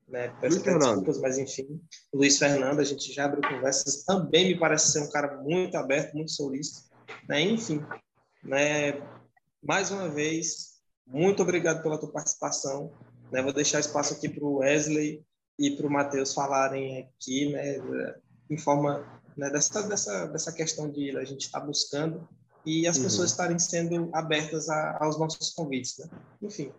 [0.09, 0.29] né?
[0.41, 1.81] Peço Luiz desculpas, mas enfim,
[2.13, 4.05] Luiz Fernando, a gente já abriu conversas.
[4.05, 6.83] Também me parece ser um cara muito aberto, muito solista,
[7.29, 7.41] né?
[7.41, 7.85] Enfim,
[8.43, 9.01] né?
[9.63, 10.73] Mais uma vez,
[11.07, 12.93] muito obrigado pela tua participação.
[13.31, 13.43] Né?
[13.43, 15.25] Vou deixar espaço aqui para o Wesley
[15.59, 17.77] e para o Matheus falarem aqui, né,
[18.51, 19.07] em forma
[19.37, 22.29] né, dessa, dessa, dessa questão de a gente estar tá buscando
[22.65, 23.05] e as uhum.
[23.05, 25.99] pessoas estarem sendo abertas a, aos nossos convites.
[25.99, 26.11] Né?
[26.43, 26.73] Enfim,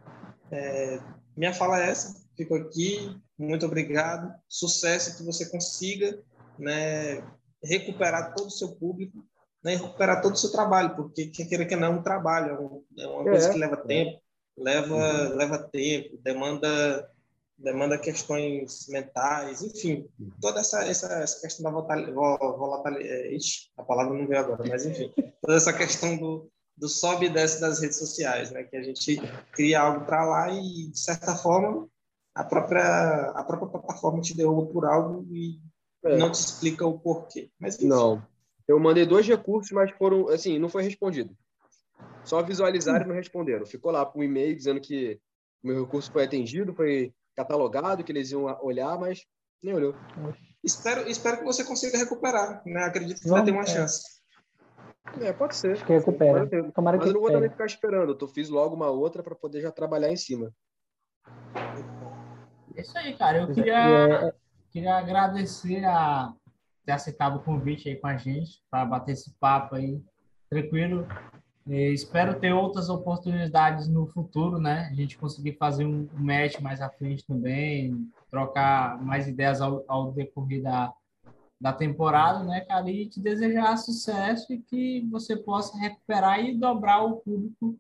[0.54, 1.00] é,
[1.36, 6.22] minha fala é essa, fico aqui, muito obrigado, sucesso, que você consiga
[6.58, 7.24] né,
[7.64, 9.24] recuperar todo o seu público
[9.64, 13.04] né, recuperar todo o seu trabalho, porque quem queira que não é um trabalho, é,
[13.04, 13.54] é uma coisa é.
[13.54, 14.22] que leva tempo,
[14.58, 15.36] leva, uhum.
[15.36, 17.10] leva tempo, demanda
[17.56, 20.10] demanda questões mentais, enfim,
[20.42, 23.38] toda essa, essa, essa questão da volatilidade, é,
[23.78, 27.62] a palavra não veio agora, mas enfim, toda essa questão do, do sobe e desce
[27.62, 29.18] das redes sociais, né, que a gente
[29.52, 31.88] cria algo para lá e, de certa forma,
[32.36, 35.60] a própria, a própria plataforma te derruba por algo e
[36.04, 36.18] é.
[36.18, 37.50] não te explica o porquê.
[37.60, 37.88] Mas, enfim.
[37.88, 38.26] Não,
[38.68, 41.36] eu mandei dois recursos, mas foram, assim, não foi respondido.
[42.24, 43.66] Só visualizaram e não responderam.
[43.66, 45.20] Ficou lá com um e-mail dizendo que
[45.64, 49.26] o meu recurso foi atendido, foi catalogado, que eles iam olhar, mas
[49.62, 49.96] nem olhou.
[50.64, 52.64] Espero, espero que você consiga recuperar.
[52.66, 52.84] Né?
[52.84, 53.68] Acredito que Vamos, vai ter uma é.
[53.68, 54.02] chance.
[55.22, 55.74] É, pode ser.
[55.74, 56.48] Acho que recupera.
[56.72, 58.18] Tomara mas que eu não vou também ficar esperando.
[58.20, 60.52] Eu fiz logo uma outra para poder já trabalhar em cima.
[62.76, 63.40] É isso aí, cara.
[63.40, 64.34] Eu queria, é...
[64.72, 66.34] queria agradecer a
[66.86, 70.02] ter aceitado o convite aí com a gente para bater esse papo aí
[70.50, 71.08] tranquilo.
[71.66, 74.90] E espero ter outras oportunidades no futuro, né?
[74.92, 80.12] A gente conseguir fazer um match mais à frente também, trocar mais ideias ao, ao
[80.12, 80.94] decorrer da,
[81.64, 82.92] da temporada, né, cara?
[82.92, 87.80] E te desejar sucesso e que você possa recuperar e dobrar o público,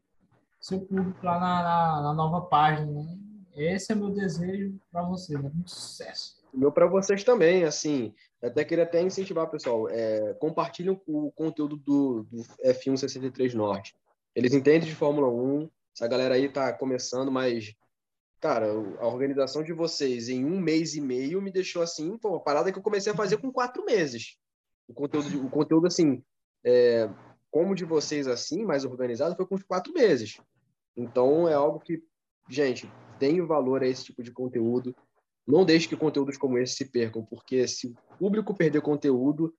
[0.57, 3.17] seu público lá na, na, na nova página, né?
[3.53, 5.51] Esse é meu desejo para você, né?
[5.53, 6.41] Muito sucesso.
[6.53, 12.23] Meu para vocês também, assim, até queria até incentivar, pessoal, é, compartilhem o conteúdo do,
[12.31, 13.97] do F1 63 Norte.
[14.33, 17.75] Eles entendem de Fórmula 1, essa galera aí tá começando, mas,
[18.43, 18.67] cara,
[18.99, 22.73] a organização de vocês em um mês e meio me deixou assim, pô, uma parada
[22.73, 24.37] que eu comecei a fazer com quatro meses.
[24.85, 26.21] O conteúdo, o conteúdo assim,
[26.61, 27.09] é,
[27.49, 30.41] como de vocês assim, mais organizado, foi com quatro meses.
[30.93, 32.03] Então, é algo que,
[32.49, 34.93] gente, tem valor a esse tipo de conteúdo.
[35.47, 39.55] Não deixe que conteúdos como esse se percam, porque se o público perder conteúdo,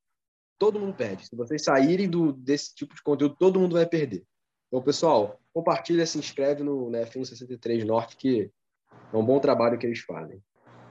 [0.59, 1.27] todo mundo perde.
[1.27, 4.27] Se vocês saírem do, desse tipo de conteúdo, todo mundo vai perder.
[4.69, 8.53] Então, pessoal, compartilha, se inscreve no, no F163 Norte, que
[9.13, 10.41] é um bom trabalho que eles fazem.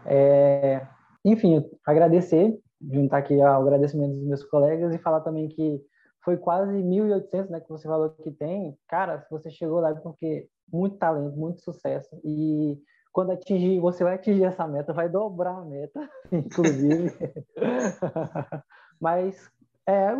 [0.05, 0.85] É,
[1.23, 2.57] enfim, agradecer,
[2.91, 5.81] juntar aqui ao agradecimento dos meus colegas e falar também que
[6.23, 8.77] foi quase 1.800, né, que você falou que tem.
[8.87, 12.77] Cara, você chegou lá porque muito talento, muito sucesso e
[13.11, 17.13] quando atingir, você vai atingir essa meta, vai dobrar a meta, inclusive.
[18.99, 19.49] Mas
[19.87, 20.15] é,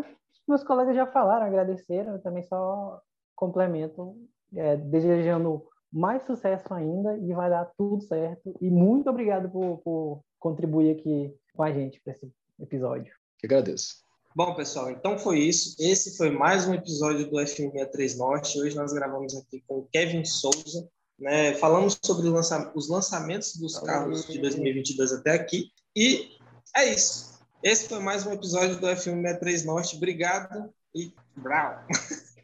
[0.48, 3.02] meus colegas já falaram, agradeceram, eu também só
[3.36, 4.16] complemento,
[4.56, 8.56] é, desejando mais sucesso ainda e vai dar tudo certo.
[8.60, 13.14] E muito obrigado por, por contribuir aqui com a gente para esse episódio.
[13.38, 14.02] Que agradeço.
[14.36, 15.76] Bom, pessoal, então foi isso.
[15.80, 18.60] Esse foi mais um episódio do F163 Norte.
[18.60, 20.90] Hoje nós gravamos aqui com o Kevin Souza.
[21.20, 21.54] Né?
[21.54, 22.72] Falamos sobre lança...
[22.76, 25.70] os lançamentos dos carros de 2022 até aqui.
[25.96, 26.32] E
[26.76, 27.40] é isso.
[27.62, 29.96] Esse foi mais um episódio do F163 Norte.
[29.98, 31.86] Obrigado e brau!